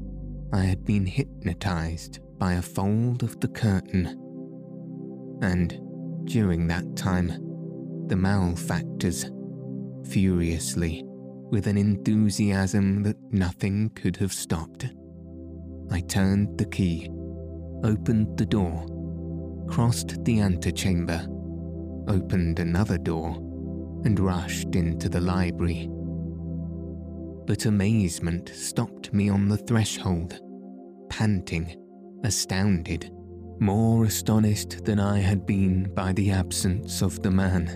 I 0.52 0.62
had 0.62 0.84
been 0.84 1.06
hypnotized 1.06 2.20
by 2.38 2.54
a 2.54 2.62
fold 2.62 3.22
of 3.22 3.38
the 3.40 3.48
curtain. 3.48 4.16
And 5.42 5.78
during 6.24 6.66
that 6.68 6.96
time, 6.96 7.28
the 8.06 8.16
malefactors, 8.16 9.30
furiously, 10.08 11.04
with 11.50 11.66
an 11.66 11.76
enthusiasm 11.76 13.02
that 13.02 13.16
nothing 13.32 13.90
could 13.90 14.16
have 14.16 14.32
stopped, 14.32 14.88
I 15.90 16.00
turned 16.00 16.56
the 16.56 16.66
key, 16.66 17.10
opened 17.82 18.36
the 18.36 18.46
door, 18.46 18.86
crossed 19.68 20.24
the 20.24 20.40
antechamber, 20.40 21.26
opened 22.08 22.58
another 22.60 22.98
door, 22.98 23.36
and 24.04 24.18
rushed 24.18 24.74
into 24.74 25.08
the 25.08 25.20
library. 25.20 25.88
But 27.46 27.66
amazement 27.66 28.50
stopped 28.54 29.12
me 29.12 29.28
on 29.28 29.48
the 29.48 29.56
threshold, 29.56 30.40
panting, 31.08 31.76
astounded, 32.24 33.10
more 33.58 34.04
astonished 34.04 34.84
than 34.84 35.00
I 35.00 35.18
had 35.18 35.44
been 35.44 35.92
by 35.94 36.12
the 36.12 36.30
absence 36.30 37.02
of 37.02 37.20
the 37.22 37.30
man. 37.30 37.68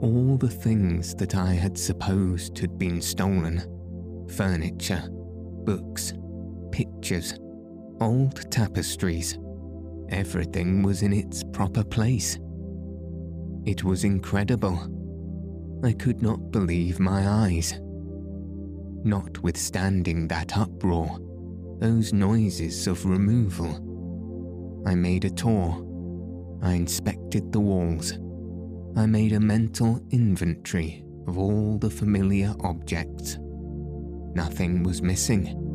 All 0.00 0.38
the 0.38 0.48
things 0.48 1.14
that 1.16 1.34
I 1.34 1.52
had 1.52 1.76
supposed 1.76 2.58
had 2.58 2.78
been 2.78 3.02
stolen 3.02 3.62
furniture, 4.30 5.02
books, 5.64 6.14
pictures, 6.70 7.34
old 8.00 8.50
tapestries. 8.50 9.38
Everything 10.10 10.82
was 10.82 11.02
in 11.02 11.12
its 11.12 11.42
proper 11.52 11.84
place. 11.84 12.38
It 13.66 13.84
was 13.84 14.04
incredible. 14.04 14.78
I 15.84 15.92
could 15.92 16.22
not 16.22 16.50
believe 16.50 16.98
my 16.98 17.26
eyes. 17.28 17.74
Notwithstanding 19.04 20.28
that 20.28 20.56
uproar, 20.56 21.18
those 21.78 22.12
noises 22.12 22.86
of 22.86 23.04
removal, 23.06 23.86
I 24.86 24.94
made 24.94 25.24
a 25.24 25.30
tour. 25.30 25.86
I 26.62 26.74
inspected 26.74 27.52
the 27.52 27.60
walls. 27.60 28.12
I 28.96 29.06
made 29.06 29.32
a 29.32 29.40
mental 29.40 30.00
inventory 30.10 31.04
of 31.26 31.38
all 31.38 31.78
the 31.78 31.90
familiar 31.90 32.54
objects. 32.60 33.38
Nothing 34.34 34.82
was 34.82 35.00
missing. 35.00 35.69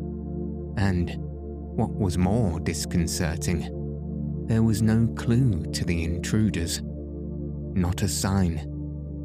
And, 0.76 1.14
what 1.76 1.94
was 1.94 2.16
more 2.18 2.60
disconcerting, 2.60 4.44
there 4.46 4.62
was 4.62 4.82
no 4.82 5.06
clue 5.16 5.64
to 5.72 5.84
the 5.84 6.04
intruders. 6.04 6.80
Not 7.74 8.02
a 8.02 8.08
sign, 8.08 8.62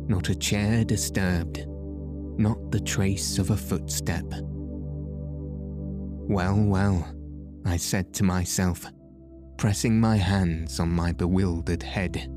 not 0.07 0.29
a 0.29 0.35
chair 0.35 0.83
disturbed, 0.83 1.65
not 2.37 2.71
the 2.71 2.79
trace 2.79 3.37
of 3.37 3.51
a 3.51 3.57
footstep. 3.57 4.25
Well, 6.27 6.61
well, 6.63 7.07
I 7.65 7.77
said 7.77 8.13
to 8.15 8.23
myself, 8.23 8.85
pressing 9.57 9.99
my 9.99 10.17
hands 10.17 10.79
on 10.79 10.89
my 10.89 11.11
bewildered 11.11 11.83
head. 11.83 12.27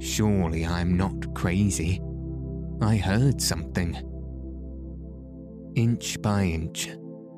Surely 0.00 0.64
I'm 0.64 0.96
not 0.96 1.34
crazy. 1.34 2.00
I 2.80 2.96
heard 2.96 3.40
something. 3.40 3.94
Inch 5.74 6.20
by 6.22 6.44
inch, 6.44 6.88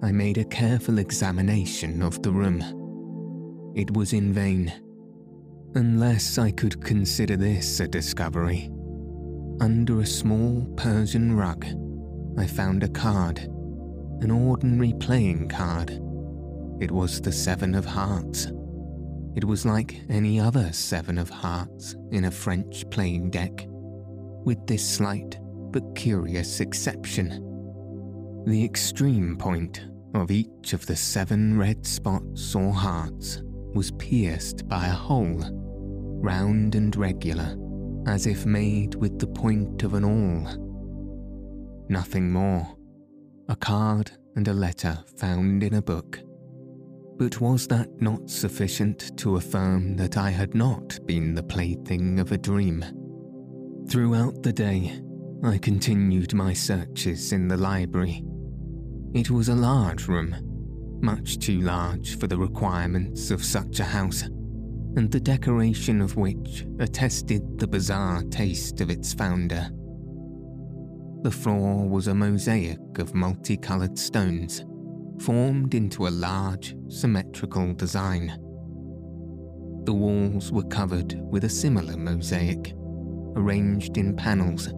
I 0.04 0.10
made 0.10 0.36
a 0.36 0.44
careful 0.44 0.98
examination 0.98 2.02
of 2.02 2.20
the 2.22 2.32
room. 2.32 2.60
It 3.76 3.96
was 3.96 4.12
in 4.12 4.32
vain. 4.32 4.72
Unless 5.76 6.38
I 6.38 6.50
could 6.50 6.84
consider 6.84 7.36
this 7.36 7.78
a 7.78 7.86
discovery. 7.86 8.68
Under 9.60 10.00
a 10.00 10.06
small 10.06 10.66
Persian 10.76 11.36
rug, 11.36 11.64
I 12.36 12.48
found 12.48 12.82
a 12.82 12.88
card, 12.88 13.38
an 14.22 14.32
ordinary 14.32 14.92
playing 14.98 15.48
card. 15.48 15.90
It 16.80 16.90
was 16.90 17.20
the 17.20 17.30
Seven 17.30 17.76
of 17.76 17.84
Hearts. 17.84 18.48
It 19.36 19.44
was 19.44 19.64
like 19.64 20.00
any 20.08 20.40
other 20.40 20.72
Seven 20.72 21.16
of 21.16 21.30
Hearts 21.30 21.94
in 22.10 22.24
a 22.24 22.30
French 22.32 22.90
playing 22.90 23.30
deck, 23.30 23.66
with 23.68 24.66
this 24.66 24.84
slight 24.84 25.38
but 25.70 25.94
curious 25.94 26.58
exception. 26.58 27.48
The 28.46 28.64
extreme 28.64 29.36
point 29.38 29.91
of 30.14 30.30
each 30.30 30.72
of 30.72 30.86
the 30.86 30.96
seven 30.96 31.58
red 31.58 31.86
spots 31.86 32.54
or 32.54 32.72
hearts 32.72 33.42
was 33.74 33.90
pierced 33.92 34.68
by 34.68 34.86
a 34.86 34.92
hole, 34.92 35.42
round 36.22 36.74
and 36.74 36.94
regular, 36.96 37.56
as 38.06 38.26
if 38.26 38.44
made 38.44 38.94
with 38.94 39.18
the 39.18 39.26
point 39.26 39.82
of 39.82 39.94
an 39.94 40.04
awl. 40.04 41.86
Nothing 41.88 42.30
more. 42.30 42.66
A 43.48 43.56
card 43.56 44.12
and 44.36 44.48
a 44.48 44.52
letter 44.52 44.98
found 45.18 45.62
in 45.62 45.74
a 45.74 45.82
book. 45.82 46.20
But 47.18 47.40
was 47.40 47.66
that 47.68 48.00
not 48.00 48.30
sufficient 48.30 49.16
to 49.18 49.36
affirm 49.36 49.96
that 49.96 50.16
I 50.16 50.30
had 50.30 50.54
not 50.54 50.98
been 51.06 51.34
the 51.34 51.42
plaything 51.42 52.18
of 52.18 52.32
a 52.32 52.38
dream? 52.38 52.84
Throughout 53.88 54.42
the 54.42 54.52
day, 54.52 55.00
I 55.44 55.58
continued 55.58 56.34
my 56.34 56.52
searches 56.52 57.32
in 57.32 57.48
the 57.48 57.56
library. 57.56 58.24
It 59.14 59.30
was 59.30 59.50
a 59.50 59.54
large 59.54 60.08
room, 60.08 60.34
much 61.02 61.38
too 61.38 61.60
large 61.60 62.18
for 62.18 62.26
the 62.26 62.38
requirements 62.38 63.30
of 63.30 63.44
such 63.44 63.78
a 63.78 63.84
house, 63.84 64.22
and 64.22 65.10
the 65.10 65.20
decoration 65.20 66.00
of 66.00 66.16
which 66.16 66.66
attested 66.78 67.58
the 67.58 67.66
bizarre 67.66 68.22
taste 68.22 68.80
of 68.80 68.88
its 68.88 69.12
founder. 69.12 69.68
The 71.22 71.30
floor 71.30 71.86
was 71.86 72.08
a 72.08 72.14
mosaic 72.14 72.98
of 72.98 73.14
multicoloured 73.14 73.98
stones, 73.98 74.64
formed 75.18 75.74
into 75.74 76.06
a 76.06 76.08
large, 76.08 76.74
symmetrical 76.88 77.74
design. 77.74 78.28
The 79.84 79.92
walls 79.92 80.50
were 80.50 80.64
covered 80.64 81.20
with 81.20 81.44
a 81.44 81.50
similar 81.50 81.98
mosaic, 81.98 82.72
arranged 83.36 83.98
in 83.98 84.16
panels, 84.16 84.72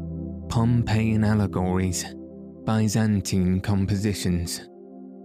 Pompeian 0.48 1.24
allegories, 1.24 2.04
Byzantine 2.64 3.60
compositions, 3.60 4.70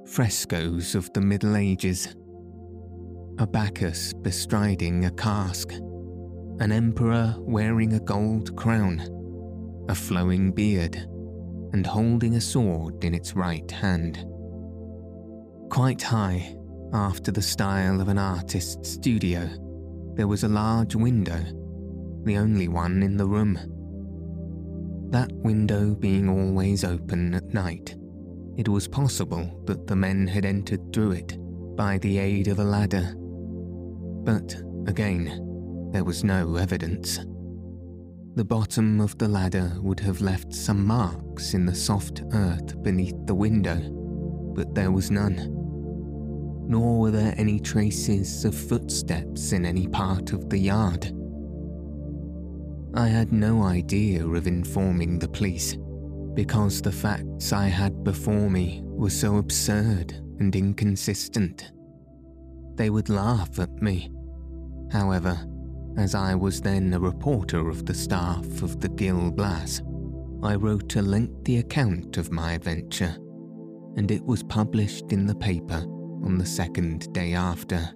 frescoes 0.05 0.93
of 0.93 1.09
the 1.13 1.21
Middle 1.21 1.55
Ages, 1.55 2.13
a 3.37 3.47
Bacchus 3.47 4.11
bestriding 4.11 5.05
a 5.05 5.11
cask, 5.11 5.71
an 5.71 6.73
emperor 6.73 7.33
wearing 7.37 7.93
a 7.93 7.99
gold 8.01 8.57
crown, 8.57 8.99
a 9.87 9.95
flowing 9.95 10.51
beard, 10.51 10.97
and 11.71 11.87
holding 11.87 12.35
a 12.35 12.41
sword 12.41 13.01
in 13.05 13.15
its 13.15 13.37
right 13.37 13.71
hand. 13.71 14.25
Quite 15.69 16.01
high, 16.01 16.57
after 16.91 17.31
the 17.31 17.41
style 17.41 18.01
of 18.01 18.09
an 18.09 18.17
artist's 18.17 18.91
studio, 18.91 19.49
there 20.15 20.27
was 20.27 20.43
a 20.43 20.49
large 20.49 20.93
window, 20.93 21.39
the 22.25 22.35
only 22.35 22.67
one 22.67 23.01
in 23.01 23.15
the 23.15 23.25
room. 23.25 23.57
That 25.09 25.31
window 25.31 25.95
being 25.95 26.29
always 26.29 26.83
open 26.83 27.33
at 27.33 27.53
night, 27.53 27.95
it 28.57 28.67
was 28.67 28.87
possible 28.87 29.63
that 29.65 29.87
the 29.87 29.95
men 29.95 30.27
had 30.27 30.45
entered 30.45 30.93
through 30.93 31.11
it 31.11 31.37
by 31.75 31.97
the 31.97 32.19
aid 32.19 32.47
of 32.47 32.59
a 32.59 32.63
ladder. 32.63 33.13
But, 33.17 34.55
again, 34.87 35.89
there 35.91 36.03
was 36.03 36.23
no 36.23 36.55
evidence. 36.55 37.19
The 38.35 38.45
bottom 38.45 39.01
of 39.01 39.17
the 39.17 39.27
ladder 39.27 39.73
would 39.81 39.99
have 40.01 40.21
left 40.21 40.53
some 40.53 40.85
marks 40.85 41.53
in 41.53 41.65
the 41.65 41.75
soft 41.75 42.21
earth 42.33 42.81
beneath 42.83 43.15
the 43.25 43.35
window, 43.35 43.79
but 44.55 44.75
there 44.75 44.91
was 44.91 45.11
none 45.11 45.55
nor 46.69 46.99
were 46.99 47.11
there 47.11 47.33
any 47.35 47.59
traces 47.59 48.45
of 48.45 48.53
footsteps 48.53 49.53
in 49.53 49.65
any 49.65 49.87
part 49.87 50.33
of 50.33 50.49
the 50.51 50.57
yard. 50.57 51.11
I 52.93 53.07
had 53.07 53.31
no 53.31 53.63
idea 53.63 54.25
of 54.25 54.47
informing 54.47 55.19
the 55.19 55.27
police 55.27 55.77
because 56.33 56.81
the 56.81 56.91
facts 56.91 57.53
I 57.53 57.67
had 57.67 58.03
before 58.03 58.49
me 58.49 58.81
were 58.83 59.09
so 59.09 59.37
absurd 59.37 60.13
and 60.39 60.55
inconsistent. 60.55 61.71
They 62.75 62.89
would 62.89 63.09
laugh 63.09 63.59
at 63.59 63.81
me. 63.81 64.11
However, 64.91 65.37
as 65.97 66.15
I 66.15 66.33
was 66.33 66.61
then 66.61 66.93
a 66.93 66.99
reporter 66.99 67.69
of 67.69 67.85
the 67.85 67.93
staff 67.93 68.61
of 68.61 68.79
the 68.79 68.89
Gil 68.89 69.31
Blas, 69.31 69.81
I 70.41 70.55
wrote 70.55 70.95
a 70.95 71.01
lengthy 71.01 71.57
account 71.57 72.17
of 72.17 72.31
my 72.31 72.53
adventure, 72.53 73.15
and 73.97 74.09
it 74.09 74.23
was 74.23 74.43
published 74.43 75.11
in 75.11 75.25
the 75.25 75.35
paper 75.35 75.83
on 76.23 76.37
the 76.37 76.45
second 76.45 77.11
day 77.13 77.33
after. 77.33 77.89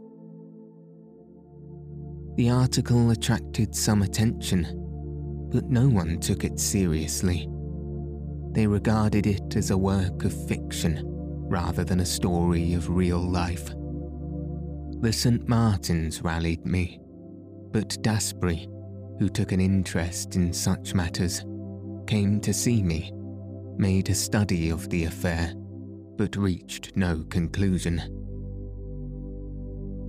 The 2.36 2.50
article 2.50 3.12
attracted 3.12 3.74
some 3.74 4.02
attention, 4.02 4.83
but 5.54 5.70
no 5.70 5.88
one 5.88 6.20
took 6.20 6.44
it 6.44 6.60
seriously. 6.60 7.48
They 8.54 8.66
regarded 8.66 9.28
it 9.28 9.56
as 9.56 9.70
a 9.70 9.78
work 9.78 10.26
of 10.26 10.48
fiction 10.48 11.02
rather 11.06 11.84
than 11.84 12.00
a 12.00 12.06
story 12.06 12.74
of 12.74 12.90
real 12.90 13.20
life. 13.20 13.68
The 15.02 15.14
St. 15.14 15.48
Martins 15.48 16.24
rallied 16.24 16.66
me, 16.66 17.00
but 17.72 17.90
Daspry, 18.02 18.68
who 19.20 19.30
took 19.30 19.52
an 19.52 19.62
interest 19.62 20.36
in 20.36 20.52
such 20.54 20.96
matters, 20.96 21.46
came 22.08 22.42
to 22.42 22.54
see 22.54 22.82
me, 22.82 23.12
made 23.78 24.10
a 24.10 24.16
study 24.16 24.72
of 24.72 24.90
the 24.90 25.06
affair, 25.06 25.54
but 26.18 26.36
reached 26.36 26.96
no 26.96 27.24
conclusion. 27.30 28.00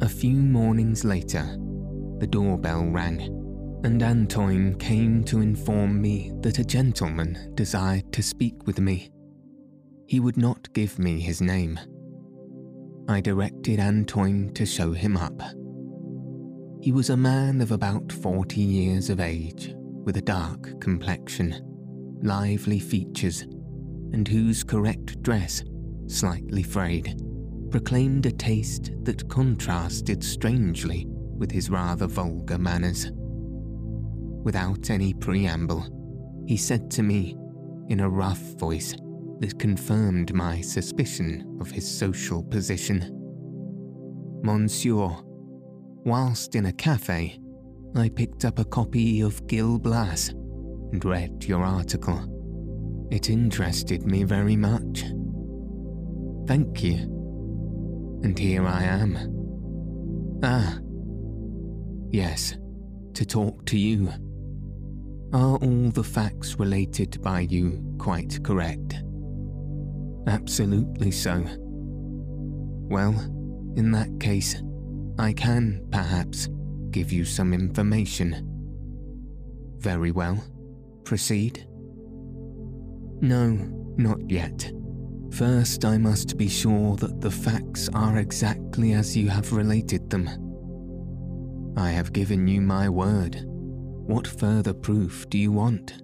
A 0.00 0.08
few 0.08 0.36
mornings 0.36 1.04
later, 1.04 1.44
the 2.18 2.26
doorbell 2.26 2.86
rang, 2.86 3.33
and 3.84 4.02
Antoine 4.02 4.78
came 4.78 5.22
to 5.24 5.42
inform 5.42 6.00
me 6.00 6.32
that 6.40 6.58
a 6.58 6.64
gentleman 6.64 7.52
desired 7.54 8.10
to 8.14 8.22
speak 8.22 8.66
with 8.66 8.80
me. 8.80 9.10
He 10.06 10.20
would 10.20 10.38
not 10.38 10.72
give 10.72 10.98
me 10.98 11.20
his 11.20 11.42
name. 11.42 11.78
I 13.08 13.20
directed 13.20 13.80
Antoine 13.80 14.54
to 14.54 14.64
show 14.64 14.92
him 14.92 15.18
up. 15.18 15.38
He 16.80 16.92
was 16.92 17.10
a 17.10 17.16
man 17.16 17.60
of 17.60 17.72
about 17.72 18.10
40 18.10 18.58
years 18.58 19.10
of 19.10 19.20
age, 19.20 19.74
with 19.76 20.16
a 20.16 20.22
dark 20.22 20.80
complexion, 20.80 21.60
lively 22.22 22.78
features, 22.78 23.42
and 23.42 24.26
whose 24.26 24.64
correct 24.64 25.22
dress, 25.22 25.62
slightly 26.06 26.62
frayed, 26.62 27.20
proclaimed 27.70 28.24
a 28.24 28.32
taste 28.32 28.92
that 29.02 29.28
contrasted 29.28 30.24
strangely 30.24 31.04
with 31.06 31.50
his 31.50 31.68
rather 31.68 32.06
vulgar 32.06 32.56
manners. 32.56 33.10
Without 34.44 34.90
any 34.90 35.12
preamble, 35.12 36.44
he 36.46 36.56
said 36.56 36.90
to 36.92 37.02
me, 37.02 37.36
in 37.88 38.00
a 38.00 38.08
rough 38.08 38.40
voice 38.58 38.94
that 39.40 39.58
confirmed 39.58 40.32
my 40.32 40.60
suspicion 40.60 41.58
of 41.60 41.70
his 41.70 41.86
social 41.86 42.42
position 42.42 43.10
Monsieur, 44.42 45.08
whilst 46.04 46.54
in 46.54 46.66
a 46.66 46.72
cafe, 46.72 47.40
I 47.96 48.10
picked 48.10 48.44
up 48.44 48.58
a 48.58 48.64
copy 48.64 49.22
of 49.22 49.46
Gil 49.46 49.78
Blas 49.78 50.28
and 50.28 51.02
read 51.04 51.44
your 51.44 51.64
article. 51.64 53.08
It 53.10 53.30
interested 53.30 54.04
me 54.04 54.24
very 54.24 54.56
much. 54.56 55.04
Thank 56.46 56.82
you 56.82 57.14
and 58.24 58.38
here 58.38 58.66
I 58.66 58.84
am. 58.84 60.40
Ah. 60.42 60.78
Yes, 62.10 62.56
to 63.12 63.26
talk 63.26 63.66
to 63.66 63.78
you. 63.78 64.10
Are 65.34 65.56
all 65.56 65.90
the 65.90 66.04
facts 66.04 66.60
related 66.60 67.20
by 67.20 67.40
you 67.40 67.82
quite 67.98 68.40
correct? 68.44 69.02
Absolutely 70.28 71.10
so. 71.10 71.44
Well, 72.86 73.18
in 73.74 73.90
that 73.90 74.20
case, 74.20 74.62
I 75.18 75.32
can, 75.32 75.88
perhaps, 75.90 76.48
give 76.92 77.10
you 77.10 77.24
some 77.24 77.52
information. 77.52 78.46
Very 79.78 80.12
well. 80.12 80.38
Proceed? 81.02 81.66
No, 83.20 83.58
not 83.96 84.30
yet. 84.30 84.70
First, 85.32 85.84
I 85.84 85.98
must 85.98 86.38
be 86.38 86.48
sure 86.48 86.94
that 86.98 87.20
the 87.20 87.32
facts 87.32 87.88
are 87.92 88.18
exactly 88.18 88.92
as 88.92 89.16
you 89.16 89.28
have 89.30 89.52
related 89.52 90.08
them. 90.10 90.28
I 91.76 91.90
have 91.90 92.12
given 92.12 92.46
you 92.46 92.60
my 92.60 92.88
word. 92.88 93.44
What 94.06 94.26
further 94.26 94.74
proof 94.74 95.28
do 95.30 95.38
you 95.38 95.50
want? 95.50 96.02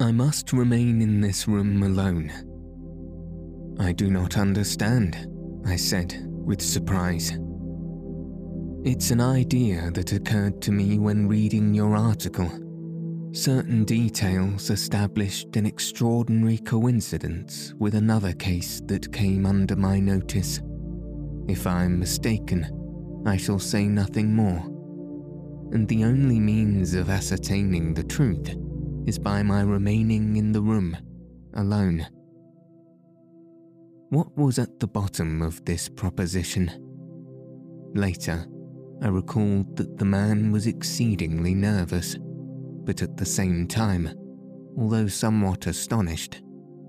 I 0.00 0.10
must 0.10 0.52
remain 0.52 1.00
in 1.00 1.20
this 1.20 1.46
room 1.46 1.84
alone. 1.84 2.32
I 3.78 3.92
do 3.92 4.10
not 4.10 4.36
understand, 4.36 5.28
I 5.64 5.76
said 5.76 6.26
with 6.26 6.60
surprise. 6.60 7.30
It's 8.82 9.12
an 9.12 9.20
idea 9.20 9.92
that 9.92 10.12
occurred 10.12 10.60
to 10.62 10.72
me 10.72 10.98
when 10.98 11.28
reading 11.28 11.74
your 11.74 11.94
article. 11.94 12.50
Certain 13.32 13.84
details 13.84 14.70
established 14.70 15.54
an 15.54 15.66
extraordinary 15.66 16.58
coincidence 16.58 17.72
with 17.78 17.94
another 17.94 18.32
case 18.32 18.80
that 18.86 19.12
came 19.12 19.46
under 19.46 19.76
my 19.76 20.00
notice. 20.00 20.60
If 21.46 21.68
I'm 21.68 22.00
mistaken, 22.00 23.22
I 23.26 23.36
shall 23.36 23.60
say 23.60 23.86
nothing 23.86 24.34
more. 24.34 24.79
And 25.72 25.86
the 25.86 26.04
only 26.04 26.40
means 26.40 26.94
of 26.94 27.10
ascertaining 27.10 27.94
the 27.94 28.02
truth 28.02 28.56
is 29.06 29.18
by 29.18 29.42
my 29.42 29.62
remaining 29.62 30.36
in 30.36 30.52
the 30.52 30.60
room, 30.60 30.96
alone. 31.54 32.06
What 34.08 34.36
was 34.36 34.58
at 34.58 34.80
the 34.80 34.88
bottom 34.88 35.42
of 35.42 35.64
this 35.64 35.88
proposition? 35.88 36.70
Later, 37.94 38.46
I 39.02 39.08
recalled 39.08 39.76
that 39.76 39.96
the 39.96 40.04
man 40.04 40.50
was 40.50 40.66
exceedingly 40.66 41.54
nervous, 41.54 42.16
but 42.84 43.02
at 43.02 43.16
the 43.16 43.24
same 43.24 43.68
time, 43.68 44.10
although 44.76 45.06
somewhat 45.06 45.68
astonished, 45.68 46.42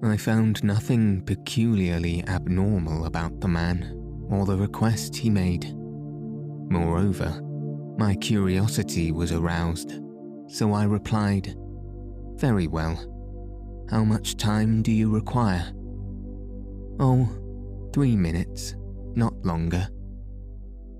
I 0.04 0.18
found 0.18 0.64
nothing 0.64 1.22
peculiarly 1.22 2.24
abnormal 2.28 3.06
about 3.06 3.40
the 3.40 3.48
man 3.48 3.96
or 4.32 4.48
the 4.48 4.58
request 4.58 5.16
he 5.16 5.30
made. 5.30 5.76
Moreover, 6.72 7.40
my 7.98 8.16
curiosity 8.16 9.12
was 9.12 9.32
aroused, 9.32 10.00
so 10.48 10.74
I 10.74 10.86
replied, 10.86 11.56
Very 12.36 12.68
well. 12.68 12.96
How 13.90 14.04
much 14.04 14.38
time 14.38 14.82
do 14.82 14.92
you 14.92 15.14
require? 15.14 15.74
Oh, 17.00 17.30
three 17.94 18.16
minutes, 18.16 18.76
not 19.16 19.34
longer. 19.46 19.88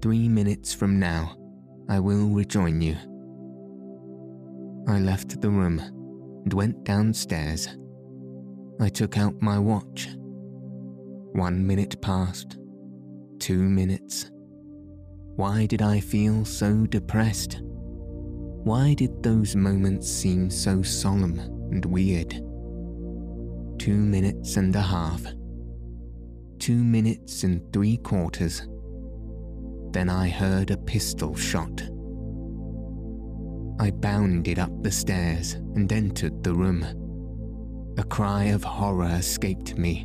Three 0.02 0.28
minutes 0.28 0.74
from 0.74 1.00
now, 1.00 1.38
I 1.88 2.00
will 2.00 2.28
rejoin 2.28 2.82
you. 2.82 2.96
I 4.88 5.00
left 5.00 5.40
the 5.42 5.50
room 5.50 5.80
and 6.44 6.54
went 6.54 6.84
downstairs. 6.84 7.70
I 8.80 8.90
took 8.90 9.18
out 9.18 9.42
my 9.42 9.60
watch. 9.60 10.10
One 11.34 11.66
minute 11.66 12.02
passed, 12.02 12.58
two 13.40 13.62
minutes. 13.62 14.32
Why 15.42 15.66
did 15.66 15.82
I 15.82 16.00
feel 16.00 16.46
so 16.46 16.86
depressed? 16.86 17.62
Why 17.64 18.94
did 18.94 19.24
those 19.24 19.56
moments 19.56 20.08
seem 20.08 20.52
so 20.52 20.84
solemn 20.84 21.40
and 21.72 21.84
weird? 21.84 22.30
Two 23.80 23.98
minutes 23.98 24.58
and 24.58 24.76
a 24.76 24.82
half. 24.84 25.26
Two 26.60 26.84
minutes 26.84 27.42
and 27.44 27.74
three 27.74 27.98
quarters. 27.98 28.68
Then 29.90 30.12
I 30.12 30.30
heard 30.30 30.70
a 30.70 30.78
pistol 30.78 31.34
shot. 31.36 31.82
I 33.80 33.90
bounded 33.90 34.60
up 34.60 34.84
the 34.84 34.92
stairs 34.92 35.54
and 35.54 35.92
entered 35.92 36.44
the 36.44 36.54
room. 36.54 36.84
A 37.98 38.04
cry 38.04 38.44
of 38.44 38.64
horror 38.64 39.16
escaped 39.18 39.76
me. 39.76 40.02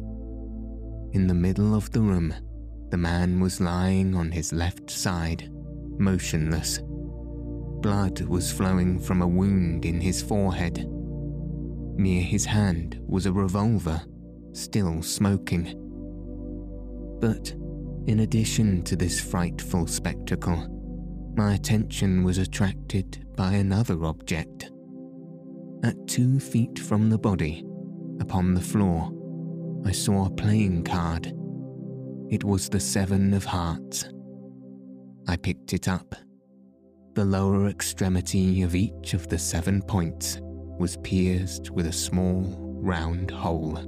In 1.13 1.27
the 1.27 1.35
middle 1.35 1.75
of 1.75 1.93
the 1.93 2.01
room, 2.01 2.33
the 2.91 2.97
man 2.97 3.41
was 3.41 3.61
lying 3.61 4.15
on 4.15 4.31
his 4.31 4.53
left 4.53 4.91
side, 4.91 5.51
motionless. 5.99 6.81
Blood 7.81 8.21
was 8.23 8.53
flowing 8.53 8.99
from 8.99 9.23
a 9.23 9.29
wound 9.29 9.85
in 9.85 10.01
his 10.01 10.23
forehead. 10.23 10.89
Near 11.99 12.23
his 12.23 12.45
hand 12.45 13.01
was 13.07 13.27
a 13.27 13.33
revolver, 13.33 14.03
still 14.53 15.03
smoking. 15.03 15.75
But 17.21 17.55
in 18.07 18.21
addition 18.21 18.83
to 18.85 18.97
this 18.97 19.21
frightful 19.21 19.87
spectacle, 19.87 20.73
my 21.37 21.55
attention 21.55 22.25
was 22.25 22.39
attracted 22.39 23.27
by 23.37 23.55
another 23.55 24.05
object. 24.05 24.71
At 25.85 26.07
two 26.07 26.41
feet 26.41 26.79
from 26.79 27.11
the 27.11 27.19
body, 27.19 27.65
upon 28.21 28.55
the 28.55 28.61
floor, 28.61 29.13
I 29.85 29.93
saw 29.93 30.27
a 30.27 30.31
playing 30.31 30.85
card. 30.85 31.33
It 32.29 32.43
was 32.43 32.69
the 32.69 32.81
Seven 32.81 33.33
of 33.35 33.45
Hearts. 33.45 34.09
I 35.29 35.37
picked 35.37 35.73
it 35.73 35.87
up. 35.87 36.15
The 37.15 37.25
lower 37.25 37.69
extremity 37.69 38.63
of 38.63 38.75
each 38.75 39.15
of 39.15 39.29
the 39.29 39.39
seven 39.39 39.81
points 39.81 40.41
was 40.43 40.97
pierced 40.99 41.71
with 41.71 41.87
a 41.87 41.93
small, 41.93 42.43
round 42.83 43.31
hole. 43.31 43.79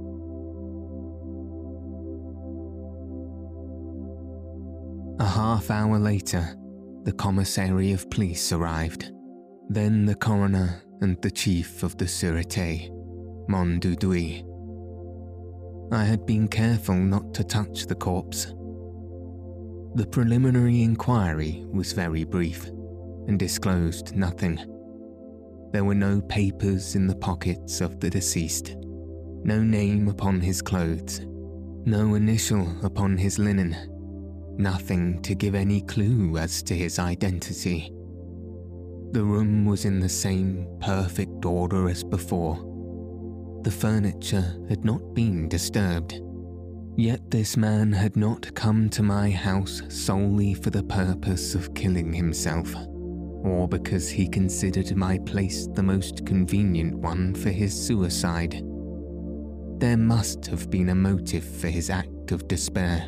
A 5.20 5.26
half 5.26 5.70
hour 5.72 5.98
later, 5.98 6.56
the 7.02 7.12
commissary 7.12 7.92
of 7.92 8.08
police 8.08 8.52
arrived. 8.52 9.12
Then 9.68 10.06
the 10.06 10.14
coroner 10.14 10.80
and 11.00 11.20
the 11.22 11.30
chief 11.30 11.82
of 11.82 11.96
the 11.98 12.04
Sûreté, 12.04 12.88
Mon 13.48 13.80
Dudouis. 13.80 14.47
I 15.90 16.04
had 16.04 16.26
been 16.26 16.48
careful 16.48 16.94
not 16.94 17.34
to 17.34 17.44
touch 17.44 17.86
the 17.86 17.94
corpse. 17.94 18.54
The 19.94 20.06
preliminary 20.10 20.82
inquiry 20.82 21.64
was 21.70 21.92
very 21.92 22.24
brief 22.24 22.66
and 23.26 23.38
disclosed 23.38 24.14
nothing. 24.14 24.56
There 25.72 25.84
were 25.84 25.94
no 25.94 26.20
papers 26.22 26.94
in 26.94 27.06
the 27.06 27.16
pockets 27.16 27.80
of 27.80 28.00
the 28.00 28.10
deceased, 28.10 28.76
no 29.44 29.62
name 29.62 30.08
upon 30.08 30.40
his 30.40 30.62
clothes, 30.62 31.20
no 31.84 32.14
initial 32.14 32.68
upon 32.84 33.16
his 33.16 33.38
linen 33.38 33.76
nothing 34.58 35.22
to 35.22 35.34
give 35.34 35.54
any 35.54 35.80
clue 35.82 36.36
as 36.36 36.62
to 36.64 36.74
his 36.74 36.98
identity. 36.98 37.92
The 39.12 39.22
room 39.22 39.64
was 39.64 39.84
in 39.84 40.00
the 40.00 40.08
same 40.08 40.66
perfect 40.80 41.44
order 41.44 41.88
as 41.88 42.02
before. 42.02 42.58
The 43.68 43.72
furniture 43.72 44.56
had 44.70 44.82
not 44.82 45.12
been 45.12 45.46
disturbed. 45.46 46.22
Yet 46.96 47.30
this 47.30 47.54
man 47.54 47.92
had 47.92 48.16
not 48.16 48.54
come 48.54 48.88
to 48.88 49.02
my 49.02 49.30
house 49.30 49.82
solely 49.90 50.54
for 50.54 50.70
the 50.70 50.84
purpose 50.84 51.54
of 51.54 51.74
killing 51.74 52.10
himself, 52.14 52.74
or 53.44 53.68
because 53.68 54.08
he 54.08 54.26
considered 54.26 54.96
my 54.96 55.18
place 55.18 55.66
the 55.66 55.82
most 55.82 56.24
convenient 56.24 56.94
one 56.94 57.34
for 57.34 57.50
his 57.50 57.78
suicide. 57.78 58.52
There 59.80 59.98
must 59.98 60.46
have 60.46 60.70
been 60.70 60.88
a 60.88 60.94
motive 60.94 61.44
for 61.44 61.68
his 61.68 61.90
act 61.90 62.32
of 62.32 62.48
despair 62.48 63.02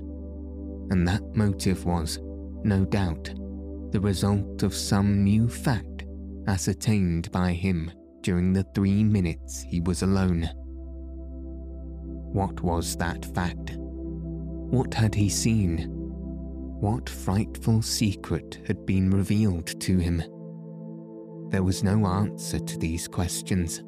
and 0.90 1.08
that 1.08 1.22
motive 1.34 1.86
was, 1.86 2.18
no 2.64 2.84
doubt, 2.84 3.32
the 3.92 4.00
result 4.00 4.62
of 4.62 4.74
some 4.74 5.24
new 5.24 5.48
fact 5.48 6.04
ascertained 6.48 7.32
by 7.32 7.54
him 7.54 7.90
during 8.22 8.52
the 8.52 8.64
three 8.74 9.02
minutes 9.04 9.60
he 9.62 9.80
was 9.80 10.02
alone. 10.02 10.48
What 12.32 12.60
was 12.62 12.96
that 12.96 13.24
fact? 13.34 13.72
What 13.76 14.94
had 14.94 15.14
he 15.14 15.28
seen? 15.28 15.88
What 16.80 17.08
frightful 17.08 17.82
secret 17.82 18.60
had 18.66 18.86
been 18.86 19.10
revealed 19.10 19.80
to 19.80 19.98
him? 19.98 20.22
There 21.50 21.64
was 21.64 21.82
no 21.82 22.06
answer 22.06 22.58
to 22.58 22.78
these 22.78 23.08
questions, 23.08 23.82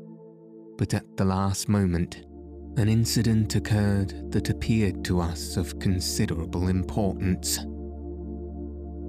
but 0.77 0.93
at 0.93 1.17
the 1.17 1.25
last 1.25 1.69
moment, 1.69 2.25
an 2.77 2.89
incident 2.89 3.55
occurred 3.55 4.33
that 4.33 4.51
appeared 4.51 5.05
to 5.05 5.21
us 5.21 5.57
of 5.57 5.79
considerable 5.79 6.69
importance. 6.69 7.59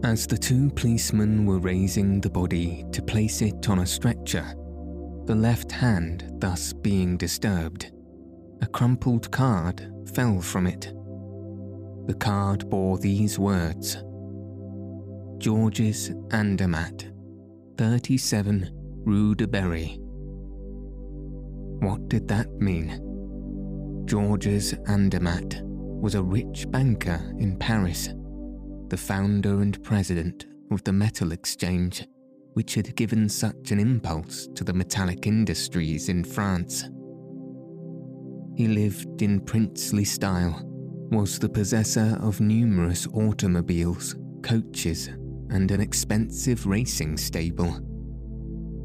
As 0.03 0.27
the 0.27 0.37
two 0.37 0.69
policemen 0.71 1.45
were 1.45 1.59
raising 1.59 2.19
the 2.19 2.29
body 2.29 2.85
to 2.91 3.01
place 3.01 3.41
it 3.41 3.69
on 3.69 3.79
a 3.79 3.85
stretcher, 3.85 4.53
the 5.25 5.35
left 5.35 5.71
hand 5.71 6.29
thus 6.39 6.73
being 6.73 7.17
disturbed, 7.17 7.91
a 8.61 8.67
crumpled 8.67 9.31
card 9.31 9.89
fell 10.13 10.41
from 10.41 10.67
it. 10.67 10.93
The 12.07 12.15
card 12.19 12.69
bore 12.69 12.97
these 12.97 13.39
words 13.39 13.97
Georges 15.37 16.11
Andermatt, 16.31 17.11
37 17.77 18.69
Rue 19.05 19.35
de 19.35 19.47
Berry. 19.47 19.97
What 21.79 22.07
did 22.09 22.27
that 22.27 22.49
mean? 22.59 24.03
Georges 24.05 24.73
Andermatt 24.87 25.61
was 25.63 26.15
a 26.15 26.23
rich 26.23 26.69
banker 26.69 27.33
in 27.39 27.57
Paris, 27.57 28.09
the 28.89 28.97
founder 28.97 29.61
and 29.61 29.81
president 29.83 30.45
of 30.71 30.83
the 30.83 30.93
metal 30.93 31.31
exchange, 31.31 32.05
which 32.53 32.75
had 32.75 32.95
given 32.95 33.27
such 33.27 33.71
an 33.71 33.79
impulse 33.79 34.47
to 34.55 34.63
the 34.63 34.73
metallic 34.73 35.27
industries 35.27 36.09
in 36.09 36.23
France. 36.23 36.89
He 38.55 38.67
lived 38.67 39.21
in 39.21 39.41
princely 39.41 40.05
style, 40.05 40.61
was 41.11 41.39
the 41.39 41.49
possessor 41.49 42.17
of 42.21 42.39
numerous 42.39 43.07
automobiles, 43.13 44.15
coaches, 44.43 45.07
and 45.49 45.69
an 45.71 45.81
expensive 45.81 46.65
racing 46.65 47.17
stable. 47.17 47.79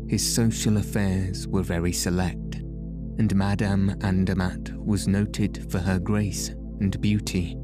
His 0.08 0.34
social 0.34 0.78
affairs 0.78 1.46
were 1.46 1.62
very 1.62 1.92
select, 1.92 2.56
and 3.18 3.34
Madame 3.34 3.94
Andermatt 4.02 4.72
was 4.78 5.06
noted 5.06 5.70
for 5.70 5.78
her 5.78 5.98
grace 5.98 6.48
and 6.80 6.98
beauty. 7.00 7.56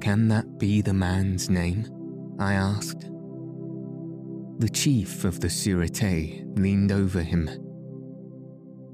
Can 0.00 0.28
that 0.28 0.58
be 0.58 0.82
the 0.82 0.94
man's 0.94 1.48
name? 1.48 1.86
I 2.38 2.54
asked. 2.54 3.10
The 4.58 4.70
chief 4.70 5.24
of 5.24 5.40
the 5.40 5.48
Sûreté 5.48 6.42
leaned 6.58 6.90
over 6.90 7.22
him. 7.22 7.50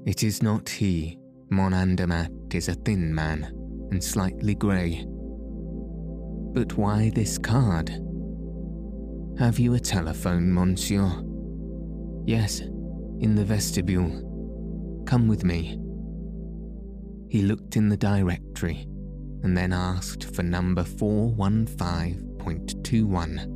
It 0.05 0.23
is 0.23 0.43
not 0.43 0.67
he. 0.67 1.17
Mon 1.49 1.73
Andermatt 1.73 2.53
is 2.53 2.67
a 2.67 2.73
thin 2.73 3.15
man 3.15 3.45
and 3.91 4.03
slightly 4.03 4.55
grey. 4.55 5.05
But 6.53 6.75
why 6.75 7.11
this 7.15 7.37
card? 7.37 7.89
Have 9.39 9.57
you 9.57 9.75
a 9.75 9.79
telephone, 9.79 10.53
monsieur? 10.53 11.09
Yes, 12.25 12.59
in 12.59 13.35
the 13.35 13.45
vestibule. 13.45 15.05
Come 15.05 15.29
with 15.29 15.45
me. 15.45 15.79
He 17.29 17.41
looked 17.41 17.77
in 17.77 17.87
the 17.87 17.95
directory 17.95 18.85
and 19.43 19.57
then 19.57 19.71
asked 19.71 20.25
for 20.35 20.43
number 20.43 20.83
415.21. 20.83 23.52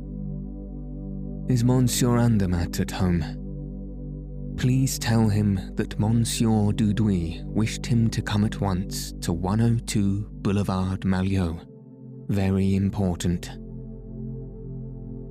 Is 1.48 1.64
Monsieur 1.64 2.18
Andermatt 2.18 2.78
at 2.78 2.90
home? 2.90 3.24
Please 4.58 4.98
tell 4.98 5.30
him 5.30 5.58
that 5.76 5.98
Monsieur 5.98 6.72
Dudouis 6.72 7.42
wished 7.46 7.86
him 7.86 8.10
to 8.10 8.20
come 8.20 8.44
at 8.44 8.60
once 8.60 9.14
to 9.22 9.32
102 9.32 10.28
Boulevard 10.30 11.06
Maillot. 11.06 11.56
Very 12.28 12.74
important. 12.74 13.48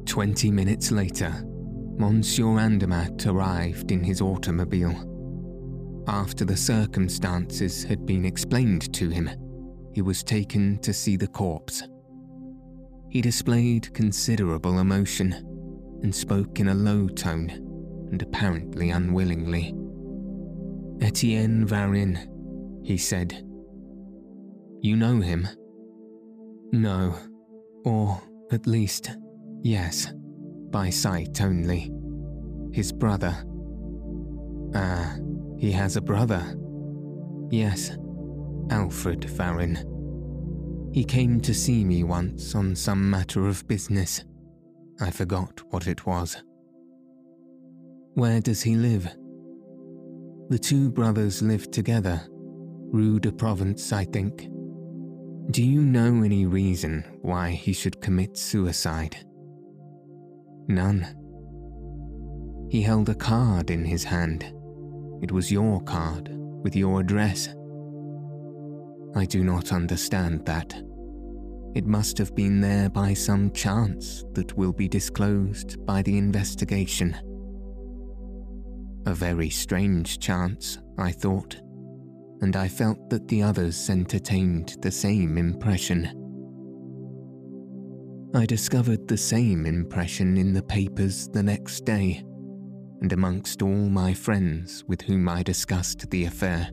Twenty 0.08 0.50
minutes 0.50 0.90
later, 0.92 1.32
Monsieur 1.98 2.58
Andermatt 2.58 3.28
arrived 3.28 3.92
in 3.92 4.04
his 4.04 4.20
automobile. 4.20 4.96
After 6.08 6.46
the 6.46 6.58
circumstances 6.58 7.84
had 7.84 8.08
been 8.08 8.26
explained 8.26 8.92
to 8.96 9.10
him, 9.10 9.30
he 9.94 10.02
was 10.02 10.24
taken 10.24 10.80
to 10.80 10.94
see 10.94 11.16
the 11.16 11.28
corpse. 11.28 11.84
He 13.12 13.22
displayed 13.22 13.94
considerable 13.94 14.80
emotion 14.80 15.57
and 16.04 16.14
spoke 16.14 16.60
in 16.60 16.70
a 16.70 16.76
low 16.76 17.08
tone 17.08 17.50
and 18.12 18.22
apparently 18.22 18.90
unwillingly. 18.90 19.74
Etienne 21.02 21.66
Varin, 21.66 22.82
he 22.84 22.98
said. 22.98 23.44
You 24.82 24.96
know 24.96 25.20
him? 25.20 25.48
No, 26.72 27.16
or 27.86 28.22
at 28.52 28.68
least, 28.68 29.12
yes, 29.62 30.14
by 30.70 30.90
sight 30.90 31.42
only. 31.42 31.92
His 32.74 32.92
brother. 32.92 33.36
Ah, 34.76 35.16
he 35.58 35.72
has 35.72 35.96
a 35.96 36.02
brother. 36.02 36.44
Yes, 37.50 37.98
Alfred 38.70 39.26
Varin. 39.26 39.84
He 40.94 41.04
came 41.04 41.40
to 41.42 41.54
see 41.54 41.84
me 41.84 42.04
once 42.04 42.56
on 42.56 42.76
some 42.76 43.10
matter 43.10 43.48
of 43.48 43.68
business. 43.68 44.24
I 45.00 45.12
forgot 45.12 45.62
what 45.70 45.88
it 45.88 46.06
was. 46.06 46.42
Where 48.14 48.42
does 48.42 48.64
he 48.64 48.76
live? 48.76 49.06
The 50.50 50.60
two 50.60 50.90
brothers 50.90 51.42
live 51.42 51.70
together, 51.72 52.22
Rue 52.30 53.20
de 53.20 53.32
Provence, 53.32 53.94
I 53.94 54.06
think. 54.06 54.48
Do 55.52 55.64
you 55.64 55.82
know 55.82 56.24
any 56.24 56.46
reason 56.46 57.04
why 57.22 57.52
he 57.52 57.74
should 57.74 58.02
commit 58.02 58.38
suicide? 58.38 59.18
None. 60.68 61.08
He 62.70 62.82
held 62.82 63.10
a 63.10 63.16
card 63.16 63.70
in 63.70 63.86
his 63.86 64.04
hand 64.04 64.54
it 65.22 65.32
was 65.32 65.52
your 65.52 65.82
card 65.82 66.30
with 66.32 66.76
your 66.76 67.00
address. 67.00 67.50
I 69.16 69.26
do 69.26 69.44
not 69.44 69.72
understand 69.72 70.46
that. 70.46 70.80
It 71.78 71.86
must 71.86 72.18
have 72.18 72.34
been 72.34 72.60
there 72.60 72.90
by 72.90 73.14
some 73.14 73.52
chance 73.52 74.26
that 74.34 74.58
will 74.58 74.74
be 74.74 74.88
disclosed 74.88 75.86
by 75.86 76.02
the 76.02 76.18
investigation. 76.18 77.16
A 79.06 79.14
very 79.14 79.52
strange 79.52 80.18
chance, 80.18 80.80
I 80.98 81.12
thought, 81.12 81.56
and 82.42 82.56
I 82.56 82.68
felt 82.68 83.12
that 83.12 83.28
the 83.28 83.44
others 83.44 83.92
entertained 83.92 84.78
the 84.82 84.90
same 84.90 85.38
impression. 85.38 86.10
I 88.34 88.48
discovered 88.48 89.08
the 89.08 89.16
same 89.16 89.68
impression 89.68 90.36
in 90.36 90.54
the 90.54 90.64
papers 90.64 91.28
the 91.28 91.44
next 91.44 91.86
day 91.86 92.24
and 93.02 93.14
amongst 93.14 93.62
all 93.62 93.70
my 93.70 94.16
friends 94.16 94.84
with 94.88 95.02
whom 95.02 95.30
I 95.30 95.44
discussed 95.44 96.10
the 96.10 96.26
affair. 96.26 96.72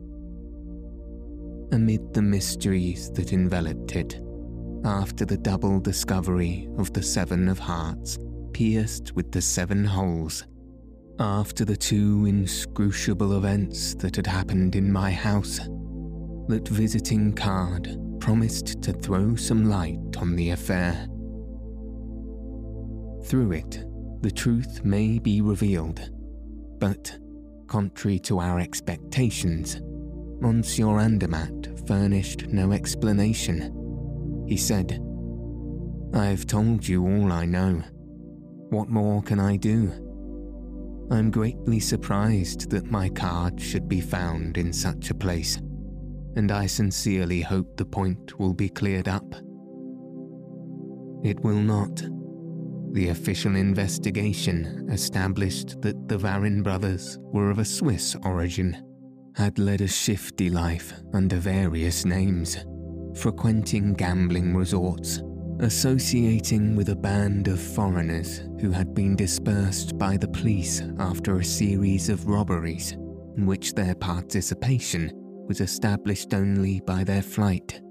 Amid 1.73 2.11
the 2.11 2.23
mysteries 2.23 3.11
that 3.11 3.33
enveloped 3.33 3.95
it, 3.95 4.19
after 4.85 5.25
the 5.25 5.37
double 5.37 5.79
discovery 5.79 6.69
of 6.77 6.93
the 6.93 7.01
Seven 7.01 7.49
of 7.49 7.59
Hearts 7.59 8.17
pierced 8.53 9.13
with 9.15 9.31
the 9.31 9.41
seven 9.41 9.83
holes, 9.83 10.45
after 11.19 11.65
the 11.65 11.75
two 11.75 12.25
inscrutable 12.25 13.37
events 13.37 13.95
that 13.95 14.15
had 14.15 14.27
happened 14.27 14.75
in 14.75 14.91
my 14.91 15.11
house, 15.11 15.57
that 16.47 16.67
visiting 16.67 17.33
card 17.33 17.97
promised 18.19 18.81
to 18.83 18.93
throw 18.93 19.35
some 19.35 19.69
light 19.69 20.17
on 20.19 20.35
the 20.35 20.51
affair. 20.51 21.07
Through 23.25 23.53
it, 23.53 23.85
the 24.21 24.31
truth 24.31 24.85
may 24.85 25.19
be 25.19 25.41
revealed 25.41 26.11
but, 26.79 27.17
contrary 27.67 28.19
to 28.19 28.39
our 28.39 28.59
expectations, 28.59 29.81
Monsieur 30.41 30.99
Andermatt 30.99 31.87
furnished 31.87 32.47
no 32.47 32.73
explanation. 32.73 33.74
He 34.47 34.57
said, 34.57 35.01
I've 36.13 36.45
told 36.45 36.87
you 36.87 37.03
all 37.03 37.31
I 37.31 37.45
know. 37.45 37.81
What 38.69 38.89
more 38.89 39.21
can 39.21 39.39
I 39.39 39.57
do? 39.57 39.91
I'm 41.11 41.29
greatly 41.29 41.79
surprised 41.79 42.69
that 42.71 42.89
my 42.89 43.09
card 43.09 43.61
should 43.61 43.87
be 43.87 44.01
found 44.01 44.57
in 44.57 44.73
such 44.73 45.09
a 45.09 45.15
place, 45.15 45.57
and 46.35 46.51
I 46.51 46.65
sincerely 46.65 47.41
hope 47.41 47.77
the 47.77 47.85
point 47.85 48.39
will 48.39 48.53
be 48.53 48.69
cleared 48.69 49.07
up. 49.07 49.35
It 51.23 51.39
will 51.41 51.59
not. 51.59 52.03
The 52.93 53.09
official 53.09 53.55
investigation 53.55 54.87
established 54.91 55.81
that 55.81 56.07
the 56.07 56.17
Varin 56.17 56.63
brothers 56.63 57.19
were 57.21 57.51
of 57.51 57.59
a 57.59 57.65
Swiss 57.65 58.15
origin, 58.23 58.81
had 59.35 59.59
led 59.59 59.81
a 59.81 59.87
shifty 59.87 60.49
life 60.49 60.93
under 61.13 61.35
various 61.35 62.05
names, 62.05 62.57
frequenting 63.15 63.93
gambling 63.93 64.55
resorts, 64.55 65.21
associating 65.59 66.75
with 66.75 66.89
a 66.89 66.95
band 66.95 67.47
of 67.47 67.59
foreigners 67.59 68.39
who 68.59 68.71
had 68.71 68.93
been 68.93 69.15
dispersed 69.15 69.97
by 69.97 70.17
the 70.17 70.27
police 70.27 70.81
after 70.99 71.37
a 71.37 71.43
series 71.43 72.09
of 72.09 72.27
robberies 72.27 72.91
in 73.37 73.45
which 73.45 73.73
their 73.73 73.95
participation 73.95 75.11
was 75.47 75.61
established 75.61 76.33
only 76.33 76.81
by 76.81 77.03
their 77.03 77.21
flight. 77.21 77.81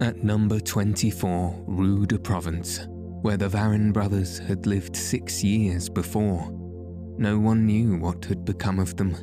At 0.00 0.22
number 0.22 0.60
24 0.60 1.64
Rue 1.66 2.06
de 2.06 2.18
Provence, 2.18 2.86
where 3.22 3.36
the 3.36 3.48
Varin 3.48 3.92
brothers 3.92 4.38
had 4.38 4.66
lived 4.66 4.96
six 4.96 5.42
years 5.42 5.88
before. 5.88 6.52
No 7.18 7.38
one 7.38 7.66
knew 7.66 7.96
what 7.96 8.24
had 8.24 8.44
become 8.44 8.78
of 8.78 8.96
them. 8.96 9.16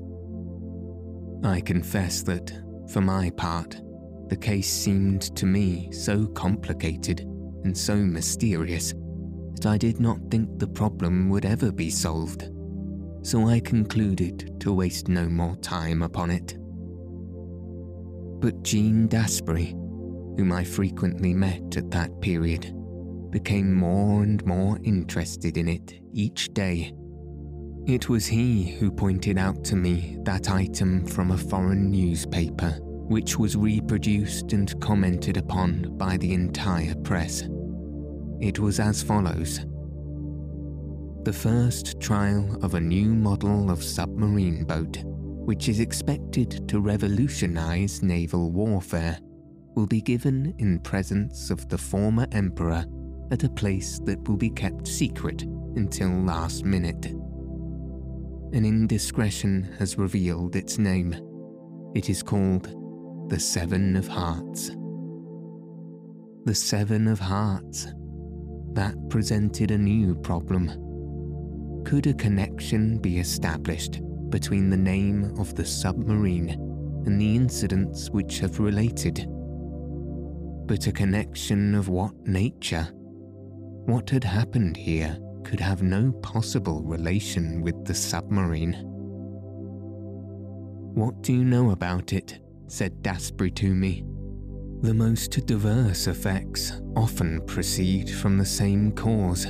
I 1.45 1.62
confess 1.62 2.24
that, 2.24 2.52
for 2.91 3.00
my 3.00 3.30
part, 3.32 3.80
the 4.29 4.38
case 4.38 4.71
seemed 4.71 5.35
to 5.35 5.45
me 5.45 5.91
so 5.91 6.27
complicated 6.27 7.21
and 7.63 7.77
so 7.77 7.95
mysterious 7.95 8.93
that 9.55 9.65
I 9.65 9.77
did 9.77 9.99
not 9.99 10.19
think 10.29 10.59
the 10.59 10.67
problem 10.67 11.29
would 11.29 11.45
ever 11.45 11.71
be 11.71 11.89
solved, 11.89 12.49
so 13.23 13.47
I 13.47 13.59
concluded 13.59 14.59
to 14.61 14.73
waste 14.73 15.07
no 15.07 15.27
more 15.27 15.55
time 15.57 16.01
upon 16.01 16.31
it. 16.31 16.57
But 18.39 18.63
Jean 18.63 19.07
Daspry, 19.07 19.71
whom 20.38 20.51
I 20.51 20.63
frequently 20.63 21.33
met 21.33 21.77
at 21.77 21.89
that 21.91 22.21
period, 22.21 22.73
became 23.31 23.73
more 23.73 24.23
and 24.23 24.45
more 24.45 24.77
interested 24.83 25.57
in 25.57 25.67
it 25.67 25.99
each 26.13 26.53
day. 26.53 26.93
It 27.88 28.09
was 28.09 28.25
he 28.25 28.63
who 28.63 28.91
pointed 28.91 29.38
out 29.38 29.63
to 29.65 29.75
me 29.75 30.17
that 30.23 30.49
item 30.49 31.05
from 31.05 31.31
a 31.31 31.38
foreign 31.38 31.91
newspaper, 31.91 32.79
which 33.08 33.38
was 33.38 33.56
reproduced 33.56 34.54
and 34.54 34.80
commented 34.82 35.38
upon 35.38 35.96
by 35.98 36.18
the 36.18 36.34
entire 36.34 36.96
press. 36.96 37.48
It 38.41 38.60
was 38.60 38.80
as 38.80 39.04
follows 39.04 39.60
The 41.24 41.34
first 41.34 42.00
trial 42.02 42.58
of 42.63 42.74
a 42.74 42.80
new 42.80 43.13
model 43.13 43.70
of 43.70 43.84
submarine 43.84 44.65
boat, 44.65 45.00
which 45.06 45.70
is 45.70 45.80
expected 45.80 46.68
to 46.68 46.80
revolutionize 46.80 48.02
naval 48.02 48.52
warfare, 48.52 49.20
will 49.76 49.86
be 49.86 50.02
given 50.02 50.56
in 50.58 50.80
presence 50.80 51.52
of 51.52 51.70
the 51.70 51.78
former 51.78 52.26
emperor 52.32 52.86
at 53.32 53.44
a 53.44 53.50
place 53.50 54.00
that 54.06 54.28
will 54.28 54.38
be 54.38 54.50
kept 54.50 54.88
secret 54.88 55.44
until 55.76 56.10
last 56.10 56.65
minute. 56.65 57.06
An 58.54 58.65
indiscretion 58.65 59.63
has 59.78 59.98
revealed 59.98 60.56
its 60.56 60.78
name. 60.78 61.15
It 61.94 62.10
is 62.10 62.24
called 62.24 62.74
the 63.27 63.39
Seven 63.39 63.95
of 63.95 64.07
Hearts. 64.07 64.69
The 66.45 66.53
Seven 66.53 67.07
of 67.07 67.17
Hearts. 67.17 67.88
That 68.73 68.93
presented 69.09 69.71
a 69.71 69.77
new 69.79 70.13
problem. 70.13 70.67
Could 71.85 72.05
a 72.05 72.13
connection 72.13 72.99
be 72.99 73.17
established 73.17 73.99
between 74.29 74.69
the 74.69 74.77
name 74.77 75.33
of 75.39 75.55
the 75.55 75.65
submarine 75.65 76.51
and 77.07 77.19
the 77.19 77.35
incidents 77.35 78.11
which 78.11 78.38
have 78.39 78.59
related? 78.59 79.25
But 80.67 80.85
a 80.85 80.91
connection 80.91 81.73
of 81.73 81.89
what 81.89 82.13
nature? 82.27 82.88
What 82.93 84.11
had 84.11 84.23
happened 84.23 84.77
here 84.77 85.17
could 85.43 85.59
have 85.59 85.81
no 85.81 86.11
possible 86.21 86.83
relation 86.83 87.61
with 87.63 87.85
the 87.85 87.95
submarine. 87.95 88.73
What 90.93 91.23
do 91.23 91.33
you 91.33 91.43
know 91.43 91.71
about 91.71 92.13
it? 92.13 92.39
Said 92.67 93.01
Daspry 93.01 93.54
to 93.56 93.73
me. 93.73 94.04
The 94.82 94.93
most 94.93 95.45
diverse 95.45 96.08
effects 96.08 96.73
often 96.95 97.41
proceed 97.45 98.10
from 98.10 98.38
the 98.38 98.45
same 98.45 98.91
cause. 98.91 99.45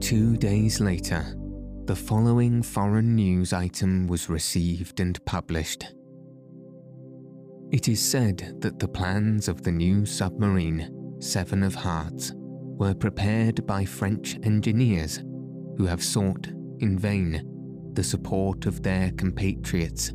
Two 0.00 0.36
days 0.36 0.80
later, 0.80 1.36
the 1.84 1.96
following 1.96 2.62
foreign 2.62 3.14
news 3.14 3.52
item 3.52 4.06
was 4.06 4.28
received 4.28 5.00
and 5.00 5.24
published. 5.24 5.94
It 7.70 7.88
is 7.88 8.00
said 8.00 8.56
that 8.60 8.78
the 8.78 8.88
plans 8.88 9.48
of 9.48 9.62
the 9.62 9.72
new 9.72 10.04
submarine, 10.04 11.16
Seven 11.20 11.62
of 11.62 11.74
Hearts, 11.74 12.32
were 12.36 12.94
prepared 12.94 13.66
by 13.66 13.84
French 13.84 14.38
engineers 14.42 15.18
who 15.76 15.86
have 15.86 16.02
sought, 16.02 16.48
in 16.80 16.98
vain, 16.98 17.48
the 17.94 18.04
support 18.04 18.66
of 18.66 18.82
their 18.82 19.12
compatriots, 19.12 20.12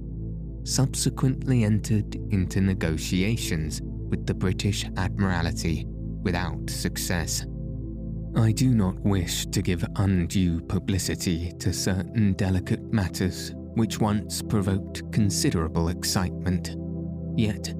subsequently 0.67 1.63
entered 1.63 2.15
into 2.31 2.59
negotiations 2.59 3.81
with 3.83 4.25
the 4.25 4.33
British 4.33 4.85
Admiralty 4.97 5.85
without 5.87 6.69
success. 6.69 7.45
I 8.35 8.51
do 8.51 8.75
not 8.75 8.99
wish 8.99 9.45
to 9.47 9.61
give 9.61 9.85
undue 9.95 10.61
publicity 10.61 11.53
to 11.59 11.71
certain 11.71 12.33
delicate 12.33 12.93
matters 12.93 13.53
which 13.55 13.99
once 13.99 14.41
provoked 14.41 15.09
considerable 15.11 15.89
excitement, 15.89 16.75
yet 17.35 17.73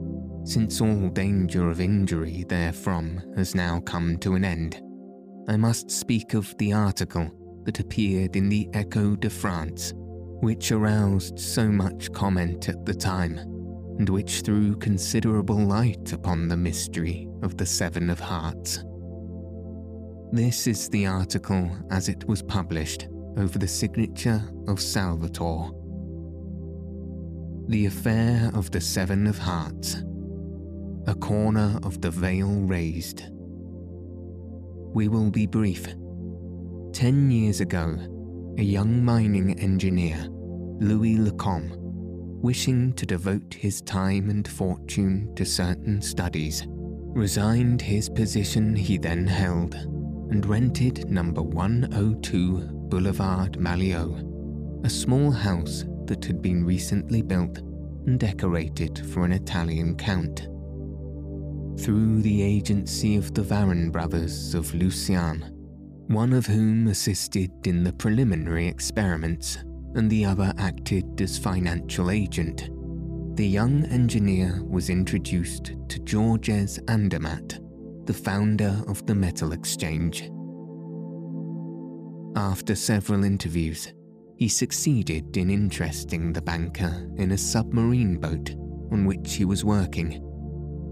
since 0.45 0.79
all 0.79 1.09
danger 1.09 1.69
of 1.69 1.81
injury 1.81 2.45
therefrom 2.47 3.21
has 3.35 3.53
now 3.53 3.81
come 3.81 4.17
to 4.19 4.35
an 4.35 4.45
end, 4.45 4.81
I 5.49 5.57
must 5.57 5.91
speak 5.91 6.33
of 6.33 6.57
the 6.57 6.71
article 6.71 7.29
that 7.65 7.81
appeared 7.81 8.37
in 8.37 8.47
the 8.47 8.69
Echo 8.73 9.15
de 9.15 9.29
France, 9.29 9.93
which 10.41 10.71
aroused 10.71 11.39
so 11.39 11.67
much 11.67 12.11
comment 12.13 12.69
at 12.69 12.85
the 12.85 12.93
time, 12.93 13.37
and 13.99 14.09
which 14.09 14.41
threw 14.41 14.75
considerable 14.75 15.57
light 15.57 16.13
upon 16.13 16.47
the 16.47 16.57
mystery 16.57 17.27
of 17.41 17.57
the 17.57 17.65
Seven 17.65 18.09
of 18.09 18.19
Hearts. 18.19 18.83
This 20.31 20.67
is 20.67 20.89
the 20.89 21.05
article 21.05 21.69
as 21.89 22.09
it 22.09 22.27
was 22.27 22.41
published 22.43 23.07
over 23.37 23.57
the 23.57 23.67
signature 23.67 24.41
of 24.67 24.81
Salvator. 24.81 25.71
The 27.67 27.85
affair 27.85 28.51
of 28.53 28.71
the 28.71 28.81
Seven 28.81 29.27
of 29.27 29.37
Hearts 29.37 30.03
a 31.07 31.15
corner 31.15 31.79
of 31.83 32.01
the 32.01 32.11
veil 32.11 32.51
raised. 32.63 33.23
We 34.93 35.07
will 35.07 35.31
be 35.31 35.47
brief. 35.47 35.85
Ten 36.91 37.31
years 37.31 37.61
ago, 37.61 37.97
a 38.57 38.63
young 38.63 39.05
mining 39.05 39.59
engineer, 39.59 40.17
Louis 40.79 41.17
Lacombe, 41.17 41.71
wishing 41.77 42.91
to 42.93 43.05
devote 43.05 43.53
his 43.53 43.81
time 43.83 44.31
and 44.31 44.47
fortune 44.47 45.31
to 45.35 45.45
certain 45.45 46.01
studies, 46.01 46.65
resigned 46.67 47.81
his 47.81 48.09
position 48.09 48.75
he 48.75 48.97
then 48.97 49.27
held 49.27 49.75
and 49.75 50.43
rented 50.47 51.07
number 51.07 51.41
102 51.41 52.69
Boulevard 52.89 53.59
Maillot, 53.59 54.25
a 54.83 54.89
small 54.89 55.29
house 55.29 55.85
that 56.05 56.25
had 56.25 56.41
been 56.41 56.65
recently 56.65 57.21
built 57.21 57.59
and 58.07 58.19
decorated 58.19 59.05
for 59.13 59.23
an 59.23 59.33
Italian 59.33 59.95
count. 59.95 60.47
Through 61.79 62.23
the 62.23 62.41
agency 62.41 63.17
of 63.17 63.35
the 63.35 63.43
Varin 63.43 63.91
brothers 63.91 64.55
of 64.55 64.73
Lucerne, 64.73 65.56
one 66.07 66.33
of 66.33 66.45
whom 66.45 66.87
assisted 66.87 67.51
in 67.65 67.83
the 67.83 67.93
preliminary 67.93 68.67
experiments 68.67 69.57
and 69.95 70.09
the 70.09 70.25
other 70.25 70.53
acted 70.57 71.19
as 71.21 71.37
financial 71.37 72.11
agent. 72.11 72.69
The 73.35 73.47
young 73.47 73.85
engineer 73.85 74.63
was 74.63 74.89
introduced 74.89 75.73
to 75.89 75.99
Georges 75.99 76.79
Andermatt, 76.87 77.59
the 78.05 78.13
founder 78.13 78.81
of 78.87 79.05
the 79.05 79.15
metal 79.15 79.51
exchange. 79.51 80.31
After 82.35 82.75
several 82.75 83.23
interviews, 83.23 83.93
he 84.37 84.47
succeeded 84.47 85.35
in 85.37 85.49
interesting 85.49 86.31
the 86.31 86.41
banker 86.41 87.09
in 87.17 87.31
a 87.31 87.37
submarine 87.37 88.17
boat 88.17 88.51
on 88.91 89.05
which 89.05 89.33
he 89.33 89.45
was 89.45 89.65
working 89.65 90.23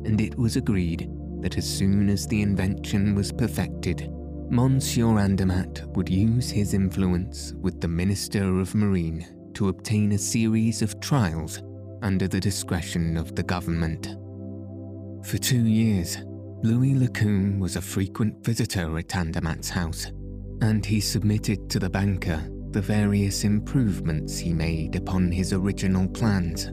and 0.06 0.22
it 0.22 0.38
was 0.38 0.56
agreed 0.56 1.10
that 1.42 1.58
as 1.58 1.68
soon 1.68 2.10
as 2.10 2.28
the 2.28 2.42
invention 2.42 3.16
was 3.16 3.32
perfected, 3.32 4.10
Monsieur 4.50 5.18
Andermatt 5.18 5.84
would 5.96 6.08
use 6.08 6.52
his 6.52 6.74
influence 6.74 7.54
with 7.62 7.82
the 7.82 7.88
Minister 7.88 8.60
of 8.60 8.76
Marine 8.76 9.52
to 9.56 9.70
obtain 9.70 10.12
a 10.12 10.18
series 10.18 10.82
of 10.82 11.00
trials 11.00 11.64
under 12.04 12.28
the 12.28 12.40
discretion 12.40 13.18
of 13.18 13.36
the 13.36 13.44
government. 13.44 14.16
For 15.26 15.40
two 15.40 15.66
years, 15.66 16.20
Louis 16.62 16.94
Lacombe 16.94 17.60
was 17.60 17.76
a 17.76 17.82
frequent 17.82 18.46
visitor 18.46 18.98
at 19.00 19.16
Andermatt's 19.16 19.70
house, 19.70 20.12
and 20.62 20.86
he 20.86 21.00
submitted 21.00 21.70
to 21.72 21.80
the 21.80 21.90
banker 21.90 22.48
the 22.70 22.82
various 22.82 23.44
improvements 23.46 24.38
he 24.38 24.54
made 24.54 24.96
upon 24.96 25.32
his 25.32 25.54
original 25.54 26.08
plans, 26.10 26.66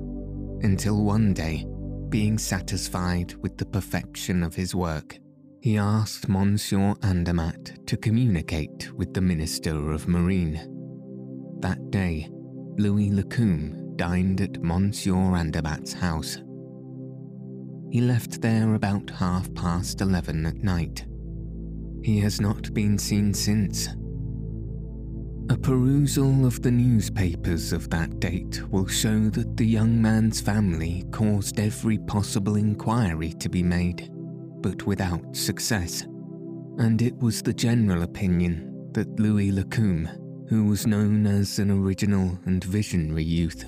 until 0.62 1.04
one 1.04 1.32
day 1.32 1.66
being 2.10 2.36
satisfied 2.36 3.34
with 3.36 3.56
the 3.56 3.64
perfection 3.64 4.42
of 4.42 4.54
his 4.54 4.74
work, 4.74 5.18
he 5.62 5.78
asked 5.78 6.28
Monsieur 6.28 6.92
Andermatt 7.04 7.86
to 7.86 7.96
communicate 7.96 8.92
with 8.94 9.14
the 9.14 9.20
Minister 9.20 9.92
of 9.92 10.08
Marine. 10.08 10.60
That 11.60 11.92
day, 11.92 12.28
Louis 12.78 13.10
Lacombe 13.10 13.94
dined 13.94 14.40
at 14.40 14.60
Monsieur 14.60 15.36
Andermatt's 15.36 15.92
house. 15.92 16.38
He 17.92 18.00
left 18.00 18.42
there 18.42 18.74
about 18.74 19.08
half 19.10 19.54
past 19.54 20.00
eleven 20.00 20.46
at 20.46 20.56
night. 20.64 21.06
He 22.02 22.18
has 22.18 22.40
not 22.40 22.74
been 22.74 22.98
seen 22.98 23.32
since, 23.32 23.88
a 25.48 25.56
perusal 25.56 26.44
of 26.44 26.60
the 26.62 26.72
newspapers 26.72 27.72
of 27.72 27.88
that 27.90 28.18
date 28.18 28.62
will 28.70 28.88
show 28.88 29.28
that 29.30 29.56
the 29.56 29.66
young 29.66 30.02
man's 30.02 30.40
family 30.40 31.04
caused 31.12 31.60
every 31.60 31.98
possible 31.98 32.56
inquiry 32.56 33.32
to 33.34 33.48
be 33.48 33.62
made, 33.62 34.10
but 34.62 34.86
without 34.86 35.36
success. 35.36 36.02
And 36.78 37.02
it 37.02 37.16
was 37.18 37.42
the 37.42 37.52
general 37.52 38.02
opinion 38.02 38.88
that 38.92 39.20
Louis 39.20 39.52
Lacombe, 39.52 40.08
who 40.48 40.64
was 40.64 40.86
known 40.86 41.26
as 41.26 41.58
an 41.58 41.70
original 41.70 42.38
and 42.46 42.62
visionary 42.64 43.24
youth, 43.24 43.64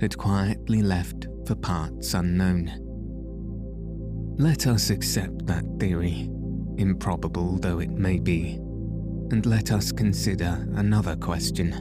had 0.00 0.18
quietly 0.18 0.82
left 0.82 1.28
for 1.46 1.54
parts 1.54 2.14
unknown. 2.14 2.70
Let 4.38 4.66
us 4.66 4.90
accept 4.90 5.46
that 5.46 5.64
theory, 5.78 6.28
improbable 6.76 7.58
though 7.58 7.78
it 7.78 7.90
may 7.90 8.18
be 8.18 8.60
and 9.32 9.46
let 9.46 9.72
us 9.72 9.90
consider 9.90 10.66
another 10.74 11.16
question, 11.16 11.72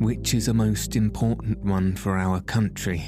which 0.00 0.34
is 0.34 0.48
a 0.48 0.54
most 0.54 0.96
important 0.96 1.56
one 1.60 1.94
for 1.94 2.18
our 2.18 2.40
country. 2.40 2.98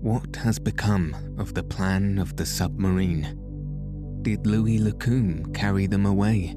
What 0.00 0.34
has 0.36 0.58
become 0.58 1.14
of 1.38 1.52
the 1.52 1.62
plan 1.62 2.18
of 2.18 2.36
the 2.36 2.46
submarine? 2.46 3.39
Did 4.22 4.46
Louis 4.46 4.78
Lacombe 4.78 5.50
carry 5.54 5.86
them 5.86 6.04
away? 6.04 6.54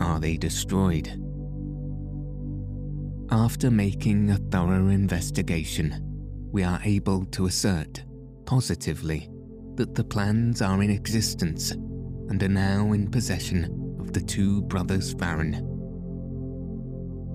Are 0.00 0.20
they 0.20 0.36
destroyed? 0.36 1.08
After 3.30 3.70
making 3.70 4.28
a 4.30 4.36
thorough 4.36 4.88
investigation, 4.88 5.94
we 6.52 6.62
are 6.62 6.80
able 6.84 7.24
to 7.26 7.46
assert, 7.46 8.04
positively, 8.44 9.30
that 9.76 9.94
the 9.94 10.04
plans 10.04 10.60
are 10.60 10.82
in 10.82 10.90
existence 10.90 11.70
and 11.70 12.42
are 12.42 12.48
now 12.48 12.92
in 12.92 13.10
possession 13.10 13.96
of 13.98 14.12
the 14.12 14.20
two 14.20 14.60
brothers 14.62 15.14
Varin. 15.14 15.68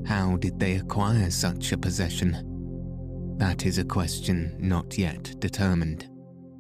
How 0.06 0.38
did 0.38 0.60
they 0.60 0.76
acquire 0.76 1.32
such 1.32 1.72
a 1.72 1.78
possession? 1.80 3.36
That 3.38 3.66
is 3.66 3.80
a 3.80 3.86
question 3.86 4.56
not 4.60 5.00
yet 5.00 5.40
determined. 5.40 6.08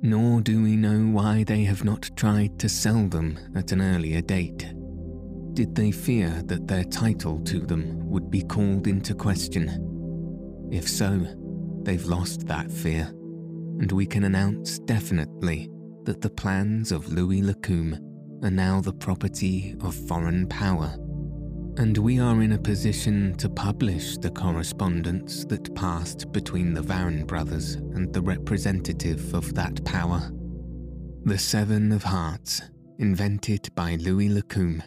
Nor 0.07 0.39
do 0.39 0.63
we 0.63 0.77
know 0.77 1.05
why 1.11 1.43
they 1.43 1.65
have 1.65 1.83
not 1.83 2.09
tried 2.15 2.57
to 2.59 2.69
sell 2.69 3.09
them 3.09 3.37
at 3.55 3.73
an 3.73 3.81
earlier 3.81 4.21
date. 4.21 4.73
Did 5.53 5.75
they 5.75 5.91
fear 5.91 6.29
that 6.45 6.65
their 6.65 6.85
title 6.85 7.41
to 7.41 7.59
them 7.59 8.09
would 8.09 8.31
be 8.31 8.41
called 8.41 8.87
into 8.87 9.13
question? 9.13 10.69
If 10.71 10.87
so, 10.87 11.27
they've 11.81 12.05
lost 12.05 12.47
that 12.47 12.71
fear, 12.71 13.09
and 13.81 13.91
we 13.91 14.05
can 14.05 14.23
announce 14.23 14.79
definitely 14.79 15.69
that 16.05 16.21
the 16.21 16.29
plans 16.29 16.93
of 16.93 17.11
Louis 17.11 17.41
Lacombe 17.41 17.99
are 18.43 18.49
now 18.49 18.79
the 18.79 18.93
property 18.93 19.75
of 19.81 19.93
foreign 19.93 20.47
power 20.47 20.95
and 21.77 21.95
we 21.95 22.19
are 22.19 22.41
in 22.41 22.53
a 22.53 22.57
position 22.57 23.35
to 23.35 23.47
publish 23.47 24.17
the 24.17 24.31
correspondence 24.31 25.45
that 25.45 25.75
passed 25.75 26.31
between 26.31 26.73
the 26.73 26.81
Varin 26.81 27.23
brothers 27.23 27.75
and 27.75 28.11
the 28.11 28.21
representative 28.21 29.33
of 29.35 29.53
that 29.53 29.83
power. 29.85 30.31
The 31.25 31.37
Seven 31.37 31.91
of 31.91 32.01
Hearts, 32.01 32.63
invented 32.97 33.69
by 33.75 33.95
Louis 33.95 34.29
Lacombe, 34.29 34.81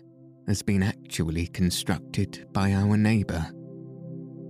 has 0.48 0.62
been 0.62 0.82
actually 0.82 1.46
constructed 1.46 2.48
by 2.52 2.72
our 2.72 2.96
neighbour. 2.96 3.46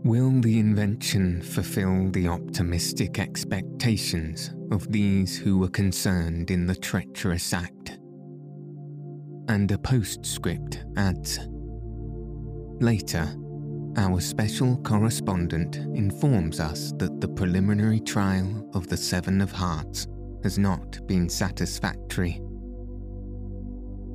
Will 0.03 0.41
the 0.41 0.59
invention 0.59 1.43
fulfill 1.43 2.11
the 2.11 2.27
optimistic 2.27 3.19
expectations 3.19 4.55
of 4.73 4.91
these 4.91 5.39
who 5.39 5.59
were 5.59 5.69
concerned 5.69 6.51
in 6.51 6.65
the 6.65 6.77
treacherous 6.77 7.53
act? 7.53 7.99
And 9.49 9.71
a 9.71 9.77
postscript 9.77 10.83
adds 10.97 11.39
Later, 12.81 13.29
our 13.99 14.21
special 14.21 14.79
correspondent 14.79 15.77
informs 15.77 16.61
us 16.61 16.93
that 16.97 17.21
the 17.21 17.29
preliminary 17.29 18.01
trial 18.01 18.71
of 18.73 18.89
the 18.89 18.97
Seven 18.97 19.43
of 19.43 19.53
Hearts 19.53 20.07
has 20.43 20.59
not 20.59 21.07
been 21.07 21.29
satisfactory. 21.29 22.41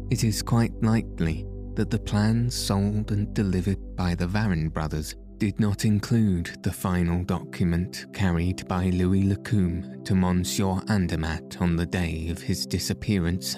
It 0.10 0.24
is 0.24 0.42
quite 0.42 0.74
likely 0.82 1.46
that 1.76 1.92
the 1.92 2.00
plans 2.00 2.56
sold 2.56 3.12
and 3.12 3.32
delivered 3.36 3.96
by 3.96 4.16
the 4.16 4.26
Varin 4.26 4.70
brothers 4.70 5.14
did 5.38 5.60
not 5.60 5.86
include 5.86 6.58
the 6.64 6.72
final 6.72 7.24
document 7.24 8.08
carried 8.14 8.68
by 8.68 8.90
Louis 8.90 9.26
Lacombe 9.26 10.04
to 10.06 10.16
Monsieur 10.16 10.82
Andermatt 10.90 11.62
on 11.62 11.76
the 11.76 11.86
day 11.86 12.30
of 12.30 12.42
his 12.42 12.66
disappearance 12.66 13.58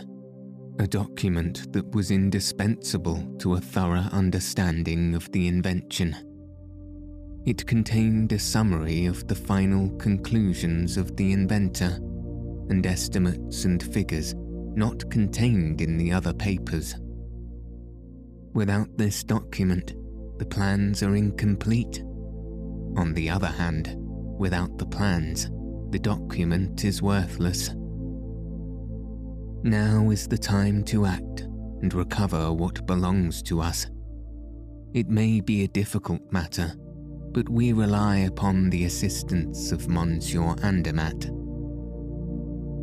a 0.79 0.87
document 0.87 1.71
that 1.73 1.89
was 1.95 2.11
indispensable 2.11 3.23
to 3.39 3.55
a 3.55 3.59
thorough 3.59 4.07
understanding 4.11 5.15
of 5.15 5.31
the 5.31 5.47
invention. 5.47 6.15
It 7.45 7.65
contained 7.65 8.31
a 8.31 8.39
summary 8.39 9.05
of 9.05 9.27
the 9.27 9.35
final 9.35 9.89
conclusions 9.97 10.97
of 10.97 11.15
the 11.15 11.33
inventor 11.33 11.97
and 12.69 12.85
estimates 12.85 13.65
and 13.65 13.81
figures 13.81 14.35
not 14.35 15.09
contained 15.09 15.81
in 15.81 15.97
the 15.97 16.11
other 16.11 16.33
papers. 16.33 16.95
Without 18.53 18.95
this 18.97 19.23
document, 19.23 19.95
the 20.37 20.45
plans 20.45 21.01
are 21.01 21.15
incomplete. 21.15 22.03
On 22.97 23.13
the 23.13 23.29
other 23.29 23.47
hand, 23.47 23.95
without 24.37 24.77
the 24.77 24.85
plans, 24.85 25.49
the 25.89 25.99
document 25.99 26.83
is 26.83 27.01
worthless. 27.01 27.69
Now 29.63 30.11
is 30.11 30.27
the 30.27 30.37
time 30.37 30.83
to 30.85 31.05
act 31.05 31.41
and 31.81 31.93
recover 31.93 32.53
what 32.53 32.85
belongs 32.85 33.41
to 33.43 33.61
us. 33.61 33.87
It 34.93 35.09
may 35.09 35.41
be 35.41 35.63
a 35.63 35.67
difficult 35.67 36.21
matter, 36.31 36.73
but 37.31 37.49
we 37.49 37.73
rely 37.73 38.17
upon 38.19 38.69
the 38.69 38.85
assistance 38.85 39.71
of 39.71 39.89
Monsieur 39.89 40.55
Andermatt. 40.63 41.25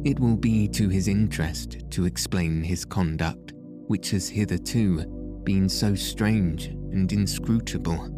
It 0.05 0.21
will 0.21 0.37
be 0.37 0.69
to 0.69 0.89
his 0.89 1.09
interest 1.09 1.79
to 1.91 2.05
explain 2.05 2.63
his 2.63 2.85
conduct, 2.85 3.53
which 3.87 4.11
has 4.11 4.29
hitherto 4.29 5.41
been 5.45 5.69
so 5.69 5.95
strange 5.95 6.67
and 6.67 7.11
inscrutable. 7.13 8.11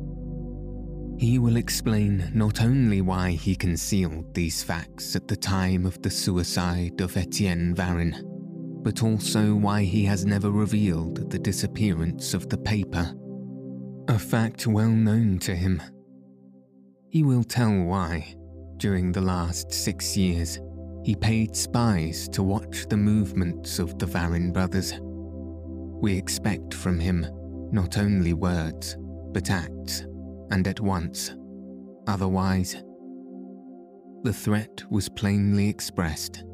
He 1.18 1.38
will 1.38 1.56
explain 1.56 2.30
not 2.34 2.62
only 2.62 3.00
why 3.00 3.32
he 3.32 3.54
concealed 3.54 4.34
these 4.34 4.62
facts 4.62 5.14
at 5.14 5.28
the 5.28 5.36
time 5.36 5.86
of 5.86 6.00
the 6.02 6.10
suicide 6.10 7.00
of 7.00 7.16
Etienne 7.16 7.74
Varin, 7.74 8.35
but 8.86 9.02
also 9.02 9.52
why 9.52 9.82
he 9.82 10.04
has 10.04 10.24
never 10.24 10.48
revealed 10.48 11.28
the 11.28 11.38
disappearance 11.40 12.34
of 12.34 12.48
the 12.48 12.56
paper, 12.56 13.12
a 14.06 14.16
fact 14.16 14.64
well 14.68 14.88
known 14.88 15.40
to 15.40 15.56
him. 15.56 15.82
He 17.08 17.24
will 17.24 17.42
tell 17.42 17.82
why, 17.82 18.36
during 18.76 19.10
the 19.10 19.20
last 19.20 19.72
six 19.72 20.16
years, 20.16 20.60
he 21.02 21.16
paid 21.16 21.56
spies 21.56 22.28
to 22.28 22.44
watch 22.44 22.86
the 22.88 22.96
movements 22.96 23.80
of 23.80 23.98
the 23.98 24.06
Varin 24.06 24.52
brothers. 24.52 24.92
We 25.02 26.16
expect 26.16 26.72
from 26.72 27.00
him 27.00 27.26
not 27.72 27.98
only 27.98 28.34
words, 28.34 28.96
but 29.32 29.50
acts, 29.50 30.02
and 30.52 30.68
at 30.68 30.78
once. 30.78 31.34
Otherwise, 32.06 32.76
the 34.22 34.32
threat 34.32 34.84
was 34.90 35.08
plainly 35.08 35.68
expressed 35.68 36.44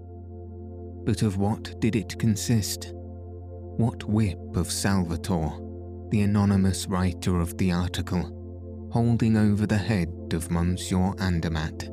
but 1.05 1.23
of 1.23 1.37
what 1.37 1.79
did 1.81 1.97
it 1.97 2.19
consist? 2.19 2.93
What 2.95 4.05
whip 4.05 4.39
of 4.55 4.71
Salvator, 4.71 5.51
the 6.11 6.23
anonymous 6.23 6.87
writer 6.87 7.41
of 7.41 7.57
the 7.59 7.73
article, 7.73 8.89
holding 8.93 9.37
over 9.37 9.67
the 9.67 9.79
head 9.79 10.13
of 10.33 10.51
Monsieur 10.51 11.15
Andermatt? 11.19 11.89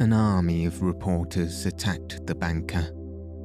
An 0.00 0.12
army 0.12 0.66
of 0.66 0.82
reporters 0.82 1.66
attacked 1.66 2.26
the 2.26 2.34
banker, 2.34 2.90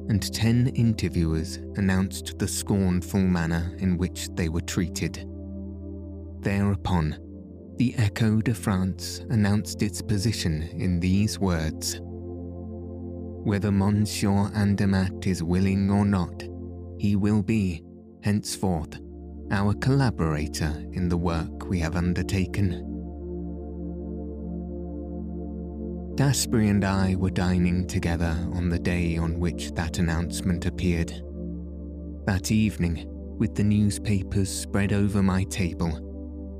and 0.08 0.34
ten 0.34 0.66
interviewers 0.68 1.56
announced 1.76 2.38
the 2.38 2.48
scornful 2.48 3.20
manner 3.20 3.74
in 3.78 3.96
which 3.96 4.28
they 4.34 4.48
were 4.48 4.60
treated. 4.60 5.26
Thereupon, 6.40 7.16
the 7.76 7.94
Echo 7.96 8.40
de 8.40 8.52
France 8.52 9.20
announced 9.30 9.82
its 9.82 10.02
position 10.02 10.62
in 10.74 10.98
these 10.98 11.38
words 11.38 12.00
whether 13.42 13.72
Monsieur 13.72 14.50
Andermatt 14.54 15.26
is 15.26 15.42
willing 15.42 15.90
or 15.90 16.04
not, 16.04 16.42
he 16.98 17.16
will 17.16 17.42
be, 17.42 17.82
henceforth, 18.22 19.00
our 19.50 19.72
collaborator 19.74 20.72
in 20.92 21.08
the 21.08 21.16
work 21.16 21.66
we 21.68 21.78
have 21.78 21.96
undertaken. 21.96 22.86
Daspry 26.16 26.68
and 26.68 26.84
I 26.84 27.14
were 27.16 27.30
dining 27.30 27.86
together 27.86 28.36
on 28.52 28.68
the 28.68 28.78
day 28.78 29.16
on 29.16 29.40
which 29.40 29.72
that 29.72 29.98
announcement 29.98 30.66
appeared. 30.66 31.10
That 32.26 32.50
evening, 32.52 33.06
with 33.38 33.54
the 33.54 33.64
newspapers 33.64 34.50
spread 34.50 34.92
over 34.92 35.22
my 35.22 35.44
table, 35.44 35.98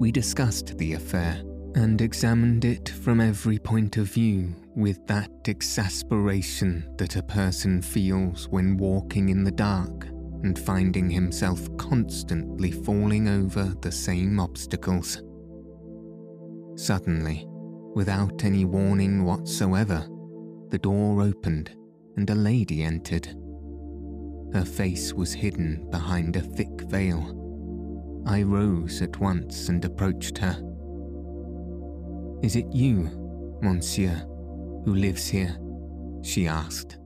we 0.01 0.11
discussed 0.11 0.78
the 0.78 0.95
affair 0.95 1.43
and 1.74 2.00
examined 2.00 2.64
it 2.64 2.88
from 2.88 3.20
every 3.20 3.58
point 3.58 3.96
of 3.96 4.06
view 4.06 4.54
with 4.74 5.06
that 5.06 5.30
exasperation 5.46 6.88
that 6.96 7.16
a 7.16 7.22
person 7.22 7.80
feels 7.80 8.48
when 8.48 8.76
walking 8.76 9.28
in 9.28 9.44
the 9.44 9.50
dark 9.50 10.06
and 10.42 10.58
finding 10.58 11.10
himself 11.10 11.68
constantly 11.76 12.70
falling 12.70 13.28
over 13.28 13.74
the 13.82 13.92
same 13.92 14.40
obstacles. 14.40 15.22
Suddenly, 16.76 17.46
without 17.94 18.44
any 18.44 18.64
warning 18.64 19.24
whatsoever, 19.24 20.06
the 20.70 20.78
door 20.78 21.20
opened 21.22 21.70
and 22.16 22.28
a 22.30 22.34
lady 22.34 22.82
entered. 22.82 23.26
Her 24.52 24.64
face 24.64 25.12
was 25.12 25.32
hidden 25.32 25.88
behind 25.90 26.36
a 26.36 26.40
thick 26.40 26.82
veil. 26.82 27.36
I 28.26 28.42
rose 28.42 29.02
at 29.02 29.18
once 29.18 29.68
and 29.68 29.84
approached 29.84 30.38
her. 30.38 30.69
Is 32.43 32.57
it 32.57 32.66
you, 32.72 33.59
monsieur? 33.62 34.26
who 34.84 34.95
lives 34.95 35.28
here? 35.28 35.57
she 36.22 36.47
asked. 36.47 36.99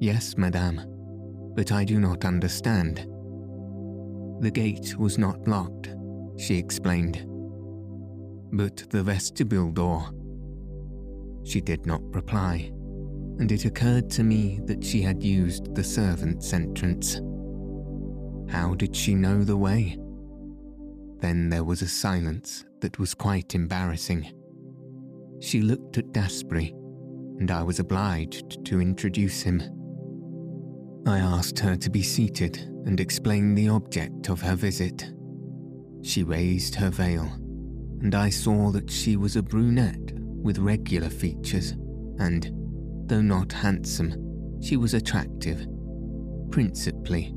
Yes, 0.00 0.36
madame, 0.36 0.82
but 1.54 1.72
I 1.72 1.84
do 1.84 1.98
not 1.98 2.24
understand. 2.24 3.06
The 4.40 4.50
gate 4.50 4.96
was 4.98 5.16
not 5.16 5.48
locked, 5.48 5.94
she 6.38 6.58
explained. 6.58 7.24
But 8.52 8.84
the 8.90 9.02
vestibule 9.02 9.72
door. 9.72 10.10
She 11.44 11.60
did 11.60 11.86
not 11.86 12.02
reply. 12.14 12.72
and 13.38 13.52
it 13.52 13.66
occurred 13.66 14.08
to 14.10 14.24
me 14.24 14.60
that 14.64 14.82
she 14.82 15.02
had 15.02 15.22
used 15.22 15.74
the 15.74 15.84
servants' 15.84 16.52
entrance. 16.54 17.20
How 18.50 18.74
did 18.74 18.96
she 18.96 19.14
know 19.14 19.44
the 19.44 19.56
way? 19.56 19.98
Then 21.20 21.50
there 21.50 21.64
was 21.64 21.82
a 21.82 21.88
silence 21.88 22.64
that 22.80 22.98
was 22.98 23.14
quite 23.14 23.54
embarrassing. 23.54 24.32
She 25.40 25.60
looked 25.60 25.98
at 25.98 26.12
Daspry, 26.12 26.70
and 27.38 27.50
I 27.50 27.62
was 27.62 27.78
obliged 27.78 28.64
to 28.66 28.80
introduce 28.80 29.42
him. 29.42 29.62
I 31.06 31.18
asked 31.18 31.58
her 31.60 31.76
to 31.76 31.90
be 31.90 32.02
seated 32.02 32.56
and 32.86 32.98
explain 32.98 33.54
the 33.54 33.68
object 33.68 34.28
of 34.28 34.40
her 34.40 34.56
visit. 34.56 35.12
She 36.02 36.22
raised 36.22 36.74
her 36.76 36.90
veil, 36.90 37.30
and 38.00 38.14
I 38.14 38.30
saw 38.30 38.70
that 38.70 38.90
she 38.90 39.16
was 39.16 39.36
a 39.36 39.42
brunette 39.42 40.12
with 40.18 40.58
regular 40.58 41.10
features, 41.10 41.72
and, 42.18 42.50
though 43.06 43.22
not 43.22 43.52
handsome, 43.52 44.60
she 44.60 44.76
was 44.76 44.94
attractive, 44.94 45.66
principally 46.50 47.34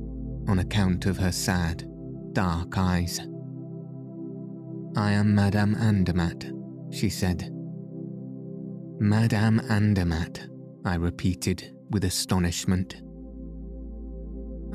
on 0.47 0.59
account 0.59 1.05
of 1.05 1.17
her 1.17 1.31
sad, 1.31 1.87
dark 2.33 2.77
eyes. 2.77 3.19
I 4.99 5.13
am 5.13 5.33
Madame 5.33 5.75
Andermatt, 5.75 6.51
she 6.91 7.09
said. 7.09 7.49
Madame 8.99 9.61
Andermatt, 9.69 10.45
I 10.83 10.95
repeated 10.95 11.73
with 11.89 12.03
astonishment. 12.03 13.01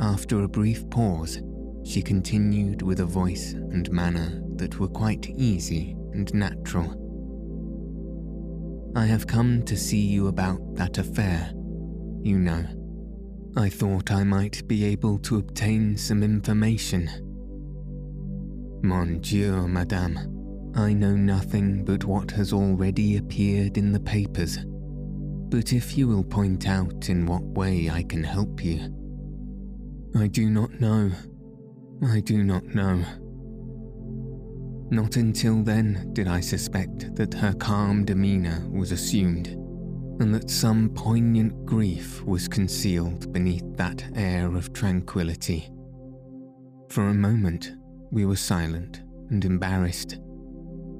After 0.01 0.43
a 0.43 0.49
brief 0.49 0.89
pause, 0.89 1.43
she 1.85 2.01
continued 2.01 2.81
with 2.81 3.01
a 3.01 3.05
voice 3.05 3.53
and 3.53 3.93
manner 3.93 4.41
that 4.57 4.79
were 4.79 4.89
quite 4.89 5.29
easy 5.29 5.95
and 6.15 6.33
natural. 6.33 7.03
I 8.97 9.05
have 9.05 9.27
come 9.27 9.63
to 9.65 9.77
see 9.77 10.07
you 10.07 10.29
about 10.29 10.75
that 10.77 10.97
affair, 10.97 11.53
you 12.23 12.39
know. 12.39 12.65
I 13.59 13.69
thought 13.69 14.11
I 14.11 14.25
might 14.25 14.67
be 14.67 14.87
able 14.87 15.19
to 15.19 15.37
obtain 15.37 15.99
some 15.99 16.23
information. 16.23 17.34
Mon 18.85 19.19
Dieu, 19.21 19.67
madame, 19.67 20.19
I 20.75 20.93
know 20.93 21.17
nothing 21.17 21.87
but 21.87 22.05
what 22.05 22.31
has 22.33 22.53
already 22.53 23.17
appeared 23.17 23.79
in 23.79 23.93
the 23.93 23.99
papers. 23.99 24.59
But 25.49 25.73
if 25.73 25.97
you 25.97 26.07
will 26.07 26.23
point 26.23 26.69
out 26.69 27.09
in 27.09 27.25
what 27.25 27.43
way 27.43 27.89
I 27.89 28.03
can 28.03 28.23
help 28.23 28.63
you. 28.63 28.95
I 30.15 30.27
do 30.27 30.51
not 30.51 30.83
know. 30.83 31.11
I 32.07 32.21
do 32.21 32.45
not 32.45 32.63
know. 32.75 33.03
Not 34.91 35.17
until 35.17 35.63
then 35.63 36.11
did 36.13 36.29
I 36.29 36.41
suspect 36.41 37.17
that 37.17 37.33
her 37.33 37.55
calm 37.55 38.05
demeanour 38.05 38.69
was 38.69 38.93
assumed, 38.93 39.49
and 40.21 40.35
that 40.35 40.51
some 40.51 40.91
poignant 40.91 41.65
grief 41.65 42.23
was 42.25 42.49
concealed 42.49 43.33
beneath 43.33 43.65
that 43.77 44.05
air 44.15 44.55
of 44.55 44.75
tranquillity. 44.75 45.71
For 46.91 47.09
a 47.09 47.15
moment, 47.15 47.73
we 48.15 48.25
were 48.25 48.37
silent 48.37 49.03
and 49.31 49.45
embarrassed. 49.45 50.21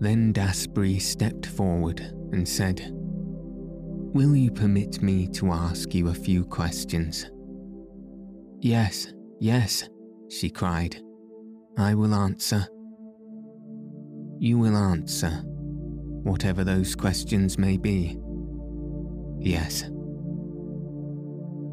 Then 0.01 0.33
Daspry 0.33 1.01
stepped 1.01 1.47
forward 1.47 2.01
and 2.33 2.47
said, 2.47 2.91
Will 2.93 4.35
you 4.35 4.51
permit 4.51 5.01
me 5.01 5.29
to 5.29 5.53
ask 5.53 5.95
you 5.95 6.09
a 6.09 6.15
few 6.15 6.45
questions? 6.45 7.31
Yes, 8.61 9.13
yes, 9.41 9.89
she 10.29 10.51
cried. 10.51 11.01
I 11.79 11.95
will 11.95 12.15
answer. 12.15 12.67
You 14.41 14.59
will 14.59 14.77
answer, 14.77 15.31
whatever 16.25 16.65
those 16.65 16.97
questions 16.97 17.59
may 17.59 17.77
be. 17.77 18.19
Yes. 19.39 19.83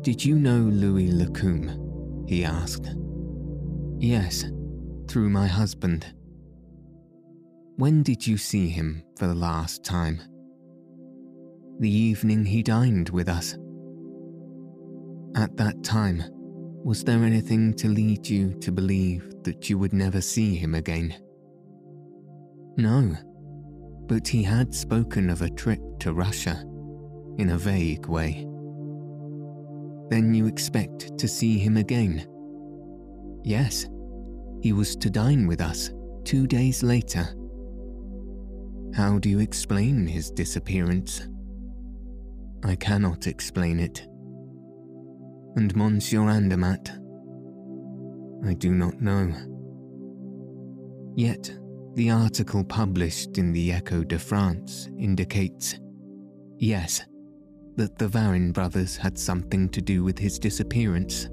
Did 0.02 0.24
you 0.24 0.36
know 0.36 0.60
Louis 0.60 1.12
Lacombe? 1.12 2.26
he 2.28 2.46
asked. 2.46 2.96
Yes, 3.98 4.46
through 5.12 5.30
my 5.30 5.46
husband. 5.46 6.06
When 7.76 8.02
did 8.02 8.26
you 8.26 8.38
see 8.38 8.70
him 8.70 9.04
for 9.18 9.28
the 9.28 9.36
last 9.36 9.84
time? 9.84 10.22
The 11.82 11.92
evening 11.92 12.46
he 12.46 12.64
dined 12.64 13.10
with 13.10 13.28
us. 13.28 13.58
At 15.36 15.58
that 15.58 15.84
time, 15.84 16.24
was 16.86 17.04
there 17.04 17.26
anything 17.26 17.74
to 17.74 17.90
lead 17.90 18.26
you 18.26 18.54
to 18.62 18.72
believe 18.72 19.34
that 19.44 19.70
you 19.70 19.78
would 19.78 19.92
never 19.92 20.22
see 20.22 20.56
him 20.56 20.76
again? 20.76 21.14
No, 22.78 23.14
but 24.08 24.26
he 24.26 24.42
had 24.42 24.74
spoken 24.74 25.30
of 25.30 25.42
a 25.42 25.50
trip 25.50 25.82
to 26.00 26.14
Russia 26.14 26.64
in 27.38 27.50
a 27.50 27.58
vague 27.58 28.06
way. 28.06 28.48
Then 30.10 30.34
you 30.34 30.48
expect 30.48 31.18
to 31.18 31.28
see 31.28 31.58
him 31.58 31.76
again? 31.76 32.26
Yes, 33.44 33.88
he 34.62 34.74
was 34.74 34.96
to 34.98 35.10
dine 35.10 35.48
with 35.48 35.62
us 35.62 35.92
two 36.24 36.48
days 36.48 36.84
later. 36.84 37.28
How 38.96 39.20
do 39.20 39.30
you 39.30 39.40
explain 39.40 40.08
his 40.08 40.30
disappearance? 40.32 41.28
I 42.64 42.76
cannot 42.76 43.28
explain 43.28 43.80
it 43.80 44.08
and 45.56 45.76
Monsieur 45.76 46.30
Andermatt? 46.30 46.92
I 48.46 48.54
do 48.54 48.74
not 48.74 49.02
know. 49.02 49.34
Yet, 51.16 51.52
the 51.96 52.10
article 52.10 52.64
published 52.64 53.38
in 53.38 53.52
the 53.52 53.74
Echo 53.74 54.04
de 54.04 54.18
France 54.18 54.90
indicates, 54.98 55.78
yes, 56.58 57.04
that 57.76 57.98
the 57.98 58.08
Varin 58.08 58.54
brothers 58.54 58.96
had 58.96 59.18
something 59.18 59.68
to 59.70 59.82
do 59.82 60.04
with 60.04 60.18
his 60.18 60.40
disappearance. 60.40 61.28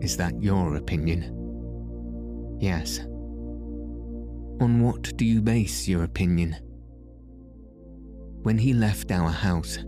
Is 0.00 0.16
that 0.16 0.40
your 0.40 0.76
opinion? 0.76 1.41
Yes. 2.62 3.00
On 4.60 4.78
what 4.80 5.16
do 5.16 5.24
you 5.24 5.42
base 5.42 5.88
your 5.88 6.04
opinion? 6.04 6.54
When 8.44 8.56
he 8.56 8.72
left 8.72 9.10
our 9.10 9.30
house, 9.30 9.78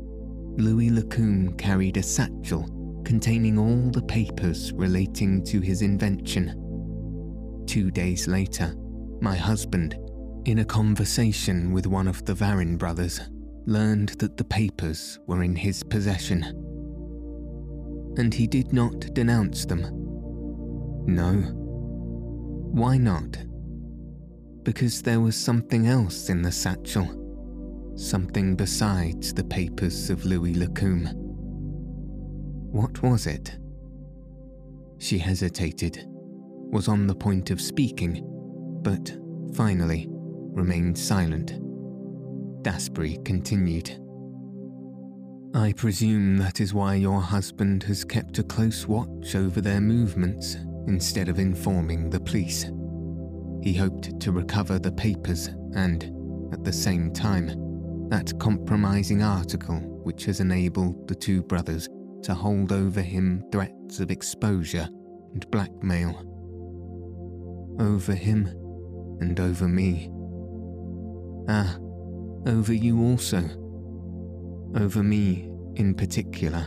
Louis 0.57 0.91
Lacombe 0.91 1.57
carried 1.57 1.99
a 1.99 2.03
satchel 2.03 2.65
containing 3.05 3.61
all 3.61 3.93
the 3.93 4.03
papers 4.03 4.73
relating 4.73 5.45
to 5.45 5.61
his 5.61 5.83
invention. 5.83 7.63
Two 7.69 7.93
days 7.93 8.27
later, 8.27 8.75
my 9.21 9.37
husband, 9.37 9.97
in 10.45 10.59
a 10.59 10.65
conversation 10.65 11.73
with 11.73 11.87
one 11.87 12.09
of 12.09 12.25
the 12.25 12.35
Varin 12.35 12.77
brothers, 12.77 13.21
learned 13.67 14.09
that 14.19 14.37
the 14.37 14.45
papers 14.45 15.21
were 15.29 15.45
in 15.45 15.55
his 15.55 15.85
possession. 15.85 16.43
And 18.19 18.35
he 18.35 18.49
did 18.49 18.73
not 18.73 19.15
denounce 19.15 19.65
them. 19.65 19.83
No. 21.07 21.64
Why 22.75 22.99
not? 22.99 23.39
Because 24.65 25.01
there 25.01 25.21
was 25.21 25.37
something 25.37 25.87
else 25.87 26.29
in 26.29 26.43
the 26.43 26.51
satchel. 26.51 27.07
Something 27.95 28.57
besides 28.57 29.33
the 29.33 29.45
papers 29.45 30.11
of 30.11 30.25
Louis 30.25 30.55
Lacombe. 30.55 31.11
What 32.73 33.01
was 33.01 33.29
it? 33.29 33.57
She 34.99 35.19
hesitated, 35.19 36.05
was 36.73 36.89
on 36.89 37.07
the 37.07 37.15
point 37.15 37.53
of 37.53 37.61
speaking, 37.61 38.25
but 38.83 39.17
finally 39.55 40.09
remained 40.11 40.99
silent. 40.99 41.53
Daspry 42.65 43.25
continued. 43.25 44.01
I 45.55 45.75
presume 45.75 46.39
that 46.39 46.61
is 46.61 46.75
why 46.75 46.97
your 46.97 47.21
husband 47.21 47.85
has 47.85 48.05
kept 48.05 48.41
a 48.41 48.43
close 48.43 48.89
watch 48.89 49.37
over 49.37 49.61
their 49.61 49.81
movements 49.81 50.57
instead 50.87 51.29
of 51.29 51.39
informing 51.39 52.11
the 52.11 52.21
police. 52.21 52.71
He 53.63 53.75
hoped 53.75 54.21
to 54.21 54.33
recover 54.33 54.79
the 54.79 54.93
papers 54.93 55.49
and, 55.75 56.05
at 56.53 56.65
the 56.65 56.73
same 56.73 57.13
time, 57.13 58.09
that 58.11 58.39
compromising 58.39 59.23
article 59.23 59.81
which 60.05 60.27
has 60.27 60.41
enabled 60.41 61.09
the 61.09 61.15
two 61.15 61.43
brothers 61.43 61.89
to 62.23 62.35
hold 62.35 62.73
over 62.73 63.01
him 63.01 63.43
threats 63.51 64.01
of 64.01 64.11
exposure 64.11 64.89
and 65.33 65.51
blackmail. 65.51 66.11
Over 67.81 68.15
him 68.15 68.47
and 69.21 69.39
over 69.41 69.67
me. 69.67 70.11
Ah, 71.49 71.77
over 72.47 72.73
you 72.73 73.01
also. 73.03 73.43
Over 74.77 75.03
me 75.03 75.51
in 75.77 75.95
particular. 75.95 76.67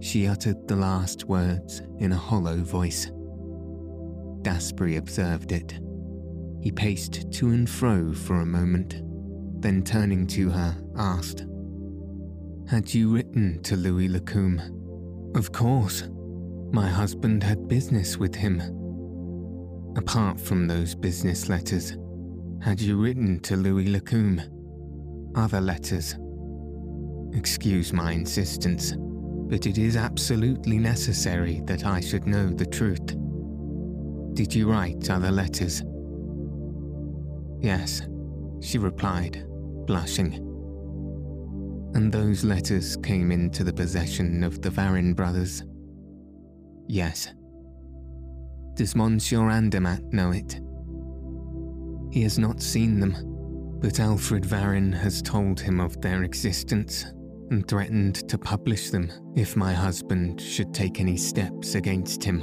She 0.00 0.26
uttered 0.26 0.68
the 0.68 0.76
last 0.76 1.24
words 1.24 1.82
in 1.98 2.12
a 2.12 2.16
hollow 2.16 2.56
voice. 2.56 3.06
Daspry 4.42 4.98
observed 4.98 5.52
it. 5.52 5.78
He 6.60 6.70
paced 6.70 7.30
to 7.32 7.50
and 7.50 7.68
fro 7.68 8.12
for 8.12 8.40
a 8.40 8.46
moment, 8.46 9.02
then 9.60 9.82
turning 9.82 10.26
to 10.28 10.50
her, 10.50 10.76
asked, 10.96 11.44
had 12.66 12.94
you 12.94 13.14
written 13.14 13.62
to 13.64 13.76
Louis 13.76 14.08
Lacombe? 14.08 15.32
Of 15.34 15.52
course. 15.52 16.08
My 16.72 16.88
husband 16.88 17.42
had 17.42 17.68
business 17.68 18.16
with 18.16 18.34
him. 18.34 18.60
Apart 19.96 20.40
from 20.40 20.66
those 20.66 20.94
business 20.94 21.50
letters, 21.50 21.96
had 22.62 22.80
you 22.80 22.96
written 22.96 23.38
to 23.40 23.56
Louis 23.56 23.88
Lacombe? 23.88 24.40
Other 25.36 25.60
letters? 25.60 26.16
Excuse 27.34 27.92
my 27.92 28.12
insistence, 28.12 28.94
but 29.48 29.66
it 29.66 29.78
is 29.78 29.96
absolutely 29.96 30.78
necessary 30.78 31.60
that 31.64 31.84
I 31.84 32.00
should 32.00 32.26
know 32.26 32.48
the 32.48 32.66
truth. 32.66 33.06
Did 34.34 34.54
you 34.54 34.70
write 34.70 35.10
other 35.10 35.30
letters? 35.30 35.82
Yes, 37.60 38.02
she 38.60 38.78
replied, 38.78 39.46
blushing. 39.86 40.34
And 41.94 42.10
those 42.10 42.42
letters 42.42 42.96
came 42.96 43.30
into 43.30 43.62
the 43.62 43.72
possession 43.72 44.42
of 44.42 44.60
the 44.60 44.70
Varin 44.70 45.14
brothers? 45.14 45.62
Yes. 46.88 47.32
Does 48.74 48.96
Monsieur 48.96 49.50
Andermatt 49.50 50.02
know 50.12 50.32
it? 50.32 50.60
He 52.12 52.22
has 52.22 52.38
not 52.38 52.60
seen 52.60 52.98
them, 52.98 53.78
but 53.80 54.00
Alfred 54.00 54.44
Varin 54.44 54.92
has 54.92 55.22
told 55.22 55.60
him 55.60 55.80
of 55.80 56.00
their 56.00 56.24
existence 56.24 57.06
and 57.50 57.66
threatened 57.66 58.28
to 58.28 58.38
publish 58.38 58.90
them 58.90 59.10
if 59.36 59.56
my 59.56 59.72
husband 59.72 60.40
should 60.40 60.72
take 60.72 61.00
any 61.00 61.16
steps 61.16 61.74
against 61.74 62.22
him. 62.24 62.42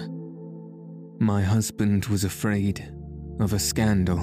My 1.19 1.41
husband 1.41 2.05
was 2.05 2.23
afraid 2.23 2.93
of 3.39 3.53
a 3.53 3.59
scandal, 3.59 4.19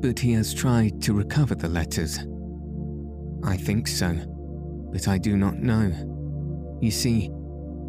but 0.00 0.18
he 0.18 0.32
has 0.32 0.54
tried 0.54 1.02
to 1.02 1.12
recover 1.12 1.54
the 1.54 1.68
letters. 1.68 2.18
I 3.44 3.56
think 3.56 3.88
so, 3.88 4.14
but 4.92 5.08
I 5.08 5.18
do 5.18 5.36
not 5.36 5.56
know. 5.56 5.92
You 6.80 6.90
see, 6.90 7.30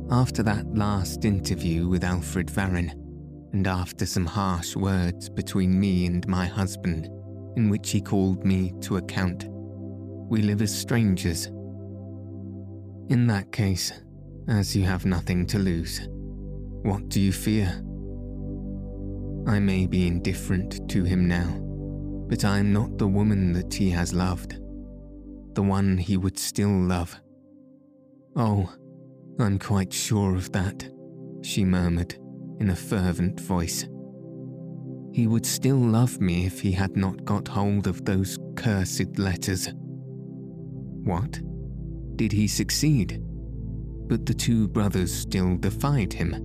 after 0.10 0.44
that 0.44 0.66
last 0.76 1.26
interview 1.26 1.88
with 1.88 2.04
Alfred 2.04 2.50
Varin, 2.50 2.92
and 3.54 3.68
after 3.68 4.06
some 4.06 4.26
harsh 4.26 4.76
words 4.76 5.30
between 5.30 5.80
me 5.80 6.06
and 6.06 6.26
my 6.28 6.46
husband, 6.46 7.10
in 7.58 7.70
which 7.70 7.92
he 7.92 8.02
called 8.02 8.46
me 8.46 8.74
to 8.82 8.98
account 8.98 9.46
we 10.32 10.42
live 10.42 10.62
as 10.62 10.74
strangers. 10.74 11.48
In 13.10 13.28
that 13.28 13.52
case, 13.52 13.92
as 14.48 14.74
you 14.74 14.86
have 14.86 15.06
nothing 15.06 15.46
to 15.48 15.60
lose, 15.60 16.08
what 16.84 17.10
do 17.10 17.20
you 17.20 17.34
fear? 17.34 17.68
I 19.46 19.60
may 19.60 19.88
be 19.88 20.08
indifferent 20.08 20.90
to 20.90 21.04
him 21.04 21.28
now, 21.28 21.60
but 22.30 22.46
I 22.46 22.60
am 22.60 22.72
not 22.72 22.98
the 22.98 23.10
woman 23.10 23.52
that 23.52 23.74
he 23.74 23.90
has 23.90 24.14
loved, 24.14 24.54
the 25.54 25.64
one 25.64 25.98
he 25.98 26.16
would 26.16 26.40
still 26.40 26.80
love. 26.80 27.20
Oh, 28.38 28.74
I'm 29.38 29.60
quite 29.60 29.92
sure 29.92 30.34
of 30.34 30.50
that, 30.54 30.90
she 31.42 31.66
murmured 31.66 32.16
in 32.62 32.70
a 32.70 32.76
fervent 32.76 33.38
voice. 33.38 33.86
He 35.12 35.28
would 35.28 35.46
still 35.46 35.76
love 35.76 36.22
me 36.22 36.46
if 36.46 36.62
he 36.62 36.72
had 36.72 36.96
not 36.96 37.26
got 37.26 37.50
hold 37.50 37.86
of 37.86 38.06
those 38.06 38.40
cursed 38.56 39.20
letters. 39.20 39.68
What? 41.04 41.40
Did 42.16 42.32
he 42.32 42.48
succeed? 42.48 43.22
But 44.08 44.26
the 44.26 44.34
two 44.34 44.68
brothers 44.68 45.14
still 45.14 45.58
defied 45.58 46.14
him. 46.14 46.36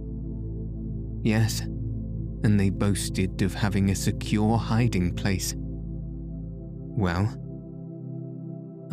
Yes, 1.23 1.61
and 1.61 2.59
they 2.59 2.71
boasted 2.71 3.43
of 3.43 3.55
having 3.55 3.91
a 3.91 3.95
secure 3.95 4.57
hiding 4.57 5.15
place. 5.15 5.55
Well, 5.57 7.27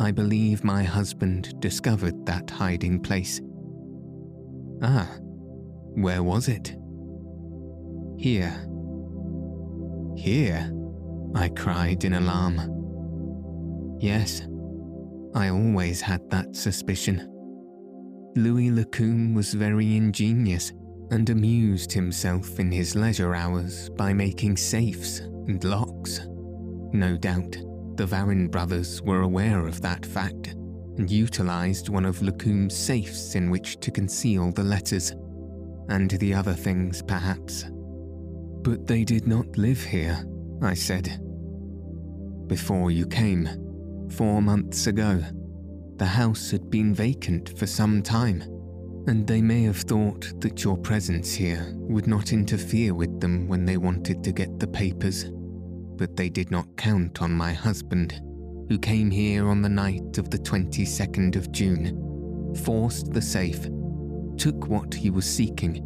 I 0.00 0.10
believe 0.10 0.64
my 0.64 0.82
husband 0.82 1.58
discovered 1.60 2.26
that 2.26 2.50
hiding 2.50 3.00
place. 3.00 3.40
Ah, 4.82 5.08
where 5.94 6.22
was 6.22 6.48
it? 6.48 6.76
Here. 8.18 8.68
Here? 10.16 10.70
I 11.34 11.48
cried 11.48 12.04
in 12.04 12.14
alarm. 12.14 13.98
Yes, 14.00 14.42
I 15.34 15.48
always 15.48 16.00
had 16.00 16.30
that 16.30 16.54
suspicion. 16.54 17.30
Louis 18.36 18.70
Lacombe 18.70 19.34
was 19.34 19.52
very 19.52 19.96
ingenious 19.96 20.72
and 21.10 21.28
amused 21.28 21.92
himself 21.92 22.60
in 22.60 22.70
his 22.70 22.94
leisure 22.94 23.34
hours 23.34 23.90
by 23.90 24.12
making 24.12 24.56
safes 24.56 25.20
and 25.20 25.62
locks. 25.64 26.20
No 26.92 27.16
doubt, 27.16 27.56
the 27.96 28.06
Varin 28.06 28.48
brothers 28.48 29.02
were 29.02 29.22
aware 29.22 29.66
of 29.66 29.80
that 29.82 30.06
fact 30.06 30.54
and 30.98 31.10
utilized 31.10 31.88
one 31.88 32.04
of 32.04 32.22
Lacombe's 32.22 32.76
safes 32.76 33.34
in 33.34 33.50
which 33.50 33.80
to 33.80 33.90
conceal 33.90 34.52
the 34.52 34.62
letters, 34.62 35.12
and 35.88 36.10
the 36.12 36.32
other 36.32 36.54
things, 36.54 37.02
perhaps. 37.02 37.64
But 38.62 38.86
they 38.86 39.04
did 39.04 39.26
not 39.26 39.58
live 39.58 39.82
here, 39.82 40.24
I 40.62 40.74
said. 40.74 41.20
Before 42.46 42.90
you 42.90 43.06
came, 43.06 43.48
Four 44.16 44.42
months 44.42 44.86
ago, 44.86 45.20
the 45.96 46.06
house 46.06 46.52
had 46.52 46.70
been 46.70 46.94
vacant 46.94 47.58
for 47.58 47.66
some 47.66 48.00
time, 48.00 48.42
and 49.08 49.26
they 49.26 49.42
may 49.42 49.64
have 49.64 49.78
thought 49.78 50.40
that 50.40 50.62
your 50.62 50.76
presence 50.76 51.34
here 51.34 51.72
would 51.74 52.06
not 52.06 52.32
interfere 52.32 52.94
with 52.94 53.20
them 53.20 53.48
when 53.48 53.64
they 53.64 53.76
wanted 53.76 54.22
to 54.22 54.30
get 54.30 54.60
the 54.60 54.68
papers. 54.68 55.24
But 55.96 56.14
they 56.14 56.28
did 56.28 56.52
not 56.52 56.76
count 56.76 57.22
on 57.22 57.32
my 57.32 57.54
husband, 57.54 58.20
who 58.68 58.78
came 58.78 59.10
here 59.10 59.48
on 59.48 59.62
the 59.62 59.68
night 59.68 60.16
of 60.16 60.30
the 60.30 60.38
22nd 60.38 61.34
of 61.34 61.50
June, 61.50 62.54
forced 62.64 63.12
the 63.12 63.22
safe, 63.22 63.66
took 64.36 64.68
what 64.68 64.94
he 64.94 65.10
was 65.10 65.26
seeking, 65.26 65.78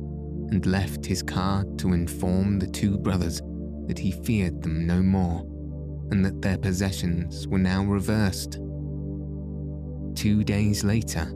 and 0.51 0.66
left 0.66 1.07
his 1.07 1.22
card 1.22 1.79
to 1.79 1.95
inform 1.95 2.59
the 2.59 2.66
two 2.66 2.99
brothers 2.99 3.41
that 3.87 3.99
he 3.99 4.12
feared 4.12 4.61
them 4.61 4.87
no 4.87 5.03
more 5.03 5.47
and 6.11 6.24
that 6.24 6.40
their 6.42 6.59
possessions 6.59 7.46
were 7.48 7.59
now 7.59 7.84
reversed. 7.84 8.59
Two 10.14 10.42
days 10.44 10.84
later, 10.84 11.32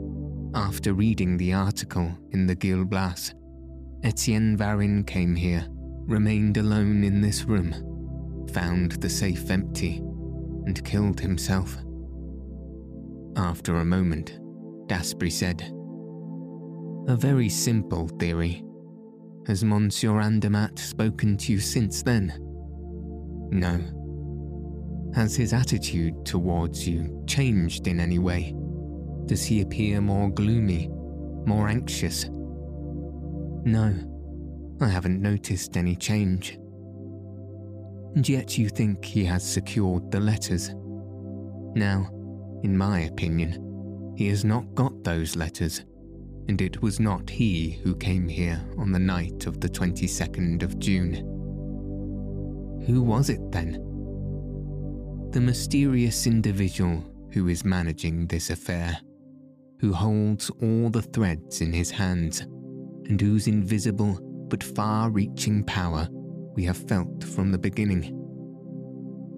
after 0.55 0.93
reading 0.93 1.37
the 1.37 1.53
article 1.53 2.11
in 2.31 2.45
the 2.45 2.55
Gil 2.55 2.85
Blas, 2.85 3.33
Etienne 4.03 4.57
Varin 4.57 5.05
came 5.07 5.35
here, 5.35 5.65
remained 5.69 6.57
alone 6.57 7.03
in 7.03 7.21
this 7.21 7.45
room, 7.45 7.73
found 8.53 8.93
the 8.93 9.09
safe 9.09 9.49
empty, 9.49 9.97
and 10.65 10.83
killed 10.83 11.19
himself. 11.19 11.77
After 13.35 13.77
a 13.77 13.85
moment, 13.85 14.39
Daspry 14.87 15.31
said, 15.31 15.61
A 17.07 17.15
very 17.15 17.49
simple 17.49 18.07
theory. 18.19 18.63
Has 19.47 19.63
Monsieur 19.63 20.19
Andermatt 20.19 20.77
spoken 20.77 21.37
to 21.37 21.51
you 21.51 21.59
since 21.59 22.03
then? 22.03 22.33
No. 23.51 23.79
Has 25.15 25.35
his 25.35 25.53
attitude 25.53 26.25
towards 26.25 26.87
you 26.87 27.23
changed 27.27 27.87
in 27.87 27.99
any 27.99 28.17
way? 28.17 28.55
Does 29.25 29.43
he 29.43 29.61
appear 29.61 30.01
more 30.01 30.29
gloomy, 30.29 30.89
more 31.45 31.67
anxious? 31.67 32.25
No, 33.63 33.93
I 34.81 34.87
haven't 34.87 35.21
noticed 35.21 35.77
any 35.77 35.95
change. 35.95 36.57
And 38.15 38.27
yet 38.27 38.57
you 38.57 38.69
think 38.69 39.05
he 39.05 39.23
has 39.25 39.47
secured 39.47 40.11
the 40.11 40.19
letters. 40.19 40.71
Now, 41.75 42.09
in 42.63 42.77
my 42.77 43.01
opinion, 43.01 44.13
he 44.17 44.27
has 44.29 44.43
not 44.43 44.73
got 44.73 45.03
those 45.03 45.35
letters, 45.35 45.85
and 46.47 46.59
it 46.59 46.81
was 46.81 46.99
not 46.99 47.29
he 47.29 47.71
who 47.83 47.95
came 47.95 48.27
here 48.27 48.63
on 48.77 48.91
the 48.91 48.99
night 48.99 49.45
of 49.45 49.59
the 49.59 49.69
22nd 49.69 50.63
of 50.63 50.79
June. 50.79 51.13
Who 52.87 53.01
was 53.01 53.29
it 53.29 53.51
then? 53.51 53.92
The 55.33 55.41
mysterious 55.41 56.27
individual 56.27 57.03
who 57.31 57.47
is 57.47 57.65
managing 57.65 58.27
this 58.27 58.51
affair, 58.51 58.95
who 59.79 59.91
holds 59.91 60.51
all 60.61 60.91
the 60.91 61.01
threads 61.01 61.59
in 61.59 61.73
his 61.73 61.89
hands, 61.89 62.41
and 62.41 63.19
whose 63.19 63.47
invisible 63.47 64.19
but 64.47 64.63
far 64.63 65.09
reaching 65.09 65.63
power 65.63 66.07
we 66.53 66.63
have 66.63 66.77
felt 66.77 67.23
from 67.23 67.51
the 67.51 67.57
beginning. 67.57 68.19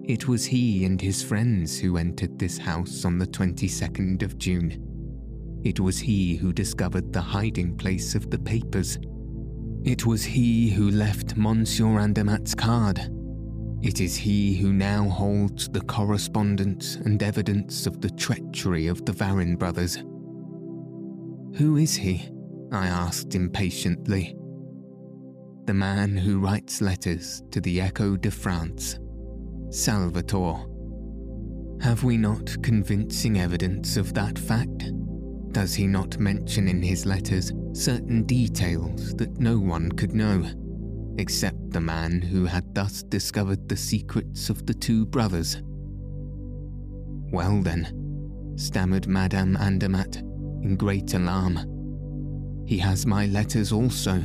It 0.04 0.28
was 0.28 0.44
he 0.44 0.84
and 0.84 1.00
his 1.00 1.22
friends 1.22 1.80
who 1.80 1.96
entered 1.96 2.38
this 2.38 2.58
house 2.58 3.06
on 3.06 3.16
the 3.16 3.26
22nd 3.26 4.22
of 4.22 4.36
June. 4.36 4.82
It 5.64 5.80
was 5.80 5.98
he 5.98 6.36
who 6.36 6.52
discovered 6.52 7.10
the 7.10 7.22
hiding 7.22 7.74
place 7.74 8.14
of 8.14 8.30
the 8.30 8.38
papers. 8.38 8.98
It 9.82 10.04
was 10.04 10.24
he 10.26 10.68
who 10.68 10.90
left 10.90 11.38
Monsieur 11.38 11.98
Andermatt's 11.98 12.54
card 12.54 13.15
it 13.86 14.00
is 14.00 14.16
he 14.16 14.56
who 14.56 14.72
now 14.72 15.08
holds 15.08 15.68
the 15.68 15.80
correspondence 15.80 16.96
and 16.96 17.22
evidence 17.22 17.86
of 17.86 18.00
the 18.00 18.10
treachery 18.10 18.88
of 18.88 19.04
the 19.04 19.12
Varin 19.12 19.56
brothers. 19.56 19.94
Who 21.56 21.76
is 21.76 21.94
he? 21.94 22.28
I 22.72 22.88
asked 22.88 23.36
impatiently. 23.36 24.36
The 25.66 25.74
man 25.74 26.16
who 26.16 26.40
writes 26.40 26.80
letters 26.80 27.44
to 27.52 27.60
the 27.60 27.80
Echo 27.80 28.16
de 28.16 28.28
France, 28.28 28.98
Salvator. 29.70 30.56
Have 31.80 32.02
we 32.02 32.16
not 32.16 32.60
convincing 32.64 33.38
evidence 33.38 33.96
of 33.96 34.14
that 34.14 34.36
fact? 34.36 34.90
Does 35.52 35.74
he 35.74 35.86
not 35.86 36.18
mention 36.18 36.66
in 36.66 36.82
his 36.82 37.06
letters 37.06 37.52
certain 37.72 38.24
details 38.24 39.14
that 39.14 39.38
no 39.38 39.60
one 39.60 39.92
could 39.92 40.12
know? 40.12 40.44
Except 41.18 41.70
the 41.70 41.80
man 41.80 42.20
who 42.20 42.44
had 42.44 42.74
thus 42.74 43.02
discovered 43.02 43.68
the 43.68 43.76
secrets 43.76 44.50
of 44.50 44.66
the 44.66 44.74
two 44.74 45.06
brothers. 45.06 45.62
Well 47.32 47.62
then, 47.62 48.54
stammered 48.56 49.06
Madame 49.06 49.56
Andermatt 49.56 50.16
in 50.62 50.76
great 50.76 51.14
alarm. 51.14 52.64
He 52.66 52.78
has 52.78 53.06
my 53.06 53.26
letters 53.26 53.72
also, 53.72 54.22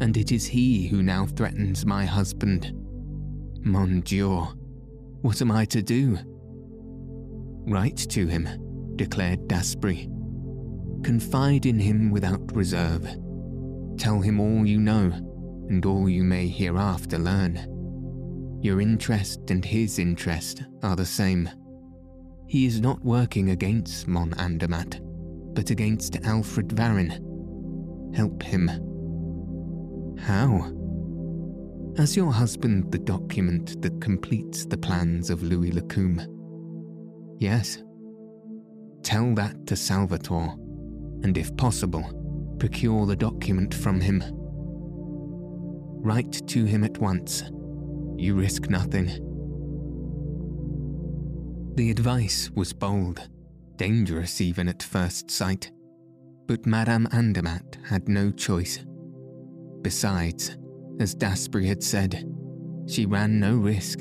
and 0.00 0.16
it 0.16 0.32
is 0.32 0.46
he 0.46 0.86
who 0.88 1.02
now 1.02 1.26
threatens 1.26 1.84
my 1.84 2.04
husband. 2.04 2.72
Mon 3.60 4.00
Dieu, 4.00 4.46
what 5.22 5.40
am 5.42 5.50
I 5.50 5.64
to 5.66 5.82
do? 5.82 6.18
Write 7.68 7.96
to 8.10 8.26
him, 8.26 8.94
declared 8.96 9.48
Daspry. 9.48 10.12
Confide 11.04 11.66
in 11.66 11.78
him 11.78 12.10
without 12.10 12.54
reserve. 12.54 13.04
Tell 13.98 14.20
him 14.20 14.40
all 14.40 14.66
you 14.66 14.78
know 14.78 15.25
and 15.68 15.84
all 15.86 16.08
you 16.08 16.22
may 16.22 16.48
hereafter 16.48 17.18
learn. 17.18 18.58
Your 18.62 18.80
interest 18.80 19.50
and 19.50 19.64
his 19.64 19.98
interest 19.98 20.64
are 20.82 20.96
the 20.96 21.06
same. 21.06 21.48
He 22.46 22.66
is 22.66 22.80
not 22.80 23.04
working 23.04 23.50
against 23.50 24.06
Mon 24.06 24.32
Andermatt, 24.34 25.00
but 25.54 25.70
against 25.70 26.16
Alfred 26.24 26.68
Varin. 26.68 28.14
Help 28.14 28.42
him. 28.42 28.68
How? 30.18 30.72
As 31.98 32.16
your 32.16 32.32
husband 32.32 32.92
the 32.92 32.98
document 32.98 33.80
that 33.82 34.00
completes 34.00 34.64
the 34.64 34.78
plans 34.78 35.30
of 35.30 35.42
Louis 35.42 35.72
Lacombe? 35.72 36.26
Yes. 37.38 37.82
Tell 39.02 39.34
that 39.34 39.66
to 39.66 39.76
Salvator, 39.76 40.54
and 41.22 41.36
if 41.38 41.56
possible, 41.56 42.56
procure 42.58 43.06
the 43.06 43.16
document 43.16 43.74
from 43.74 44.00
him. 44.00 44.22
Write 46.06 46.46
to 46.46 46.64
him 46.64 46.84
at 46.84 46.98
once. 46.98 47.42
You 48.16 48.36
risk 48.36 48.70
nothing. 48.70 49.06
The 51.74 51.90
advice 51.90 52.48
was 52.54 52.72
bold, 52.72 53.28
dangerous 53.74 54.40
even 54.40 54.68
at 54.68 54.84
first 54.84 55.32
sight, 55.32 55.72
but 56.46 56.64
Madame 56.64 57.08
Andermatt 57.10 57.78
had 57.88 58.08
no 58.08 58.30
choice. 58.30 58.86
Besides, 59.82 60.56
as 61.00 61.16
Daspry 61.16 61.66
had 61.66 61.82
said, 61.82 62.24
she 62.86 63.04
ran 63.04 63.40
no 63.40 63.56
risk. 63.56 63.98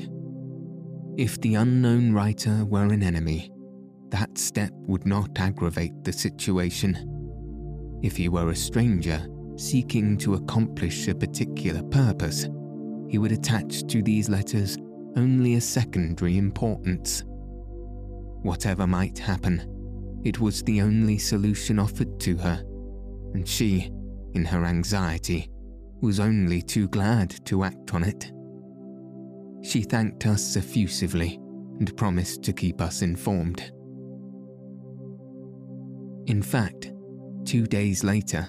If 1.17 1.41
the 1.41 1.55
unknown 1.55 2.13
writer 2.13 2.65
were 2.65 2.93
an 2.93 3.01
enemy, 3.01 3.51
that 4.11 4.37
step 4.37 4.69
would 4.85 5.07
not 5.07 5.39
aggravate 5.39 6.03
the 6.03 6.13
situation. 6.13 7.99
If 8.03 8.15
he 8.15 8.29
were 8.29 8.51
a 8.51 8.55
stranger 8.55 9.25
seeking 9.55 10.17
to 10.17 10.35
accomplish 10.35 11.07
a 11.07 11.15
particular 11.15 11.83
purpose, 11.83 12.47
he 13.09 13.17
would 13.17 13.31
attach 13.31 13.85
to 13.87 14.01
these 14.01 14.29
letters 14.29 14.77
only 15.15 15.55
a 15.55 15.61
secondary 15.61 16.37
importance. 16.37 17.23
Whatever 18.41 18.85
might 18.85 19.17
happen, 19.17 20.21
it 20.23 20.39
was 20.39 20.63
the 20.63 20.81
only 20.81 21.17
solution 21.17 21.79
offered 21.79 22.19
to 22.21 22.37
her, 22.37 22.63
and 23.33 23.47
she, 23.47 23.91
in 24.33 24.43
her 24.45 24.65
anxiety, 24.65 25.49
was 26.01 26.19
only 26.19 26.61
too 26.61 26.87
glad 26.89 27.29
to 27.45 27.63
act 27.63 27.93
on 27.93 28.03
it. 28.03 28.31
She 29.63 29.81
thanked 29.81 30.25
us 30.25 30.55
effusively 30.55 31.39
and 31.79 31.95
promised 31.97 32.43
to 32.43 32.53
keep 32.53 32.81
us 32.81 33.01
informed. 33.01 33.71
In 36.27 36.41
fact, 36.41 36.91
two 37.45 37.65
days 37.65 38.03
later, 38.03 38.47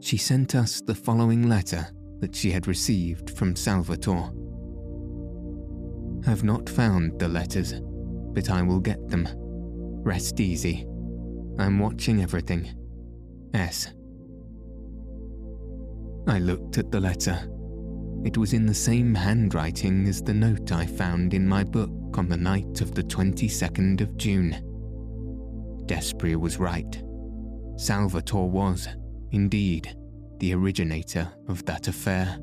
she 0.00 0.16
sent 0.16 0.54
us 0.54 0.80
the 0.80 0.94
following 0.94 1.48
letter 1.48 1.86
that 2.20 2.34
she 2.34 2.50
had 2.50 2.66
received 2.66 3.30
from 3.30 3.56
Salvator. 3.56 4.30
Have 6.24 6.44
not 6.44 6.68
found 6.68 7.18
the 7.18 7.28
letters, 7.28 7.74
but 8.32 8.50
I 8.50 8.62
will 8.62 8.80
get 8.80 9.08
them. 9.08 9.28
Rest 10.02 10.40
easy. 10.40 10.86
I'm 11.58 11.78
watching 11.78 12.22
everything. 12.22 12.68
S. 13.54 13.92
I 16.28 16.38
looked 16.38 16.78
at 16.78 16.90
the 16.90 17.00
letter. 17.00 17.48
It 18.24 18.36
was 18.36 18.52
in 18.52 18.66
the 18.66 18.74
same 18.74 19.14
handwriting 19.14 20.06
as 20.08 20.22
the 20.22 20.34
note 20.34 20.72
I 20.72 20.84
found 20.84 21.32
in 21.32 21.46
my 21.46 21.62
book 21.62 22.18
on 22.18 22.28
the 22.28 22.36
night 22.36 22.80
of 22.80 22.94
the 22.94 23.04
22nd 23.04 24.00
of 24.00 24.16
June. 24.16 24.56
Daspry 25.86 26.34
was 26.34 26.58
right. 26.58 27.02
Salvator 27.76 28.42
was, 28.42 28.88
indeed, 29.36 29.94
the 30.38 30.54
originator 30.54 31.30
of 31.46 31.62
that 31.66 31.88
affair. 31.88 32.38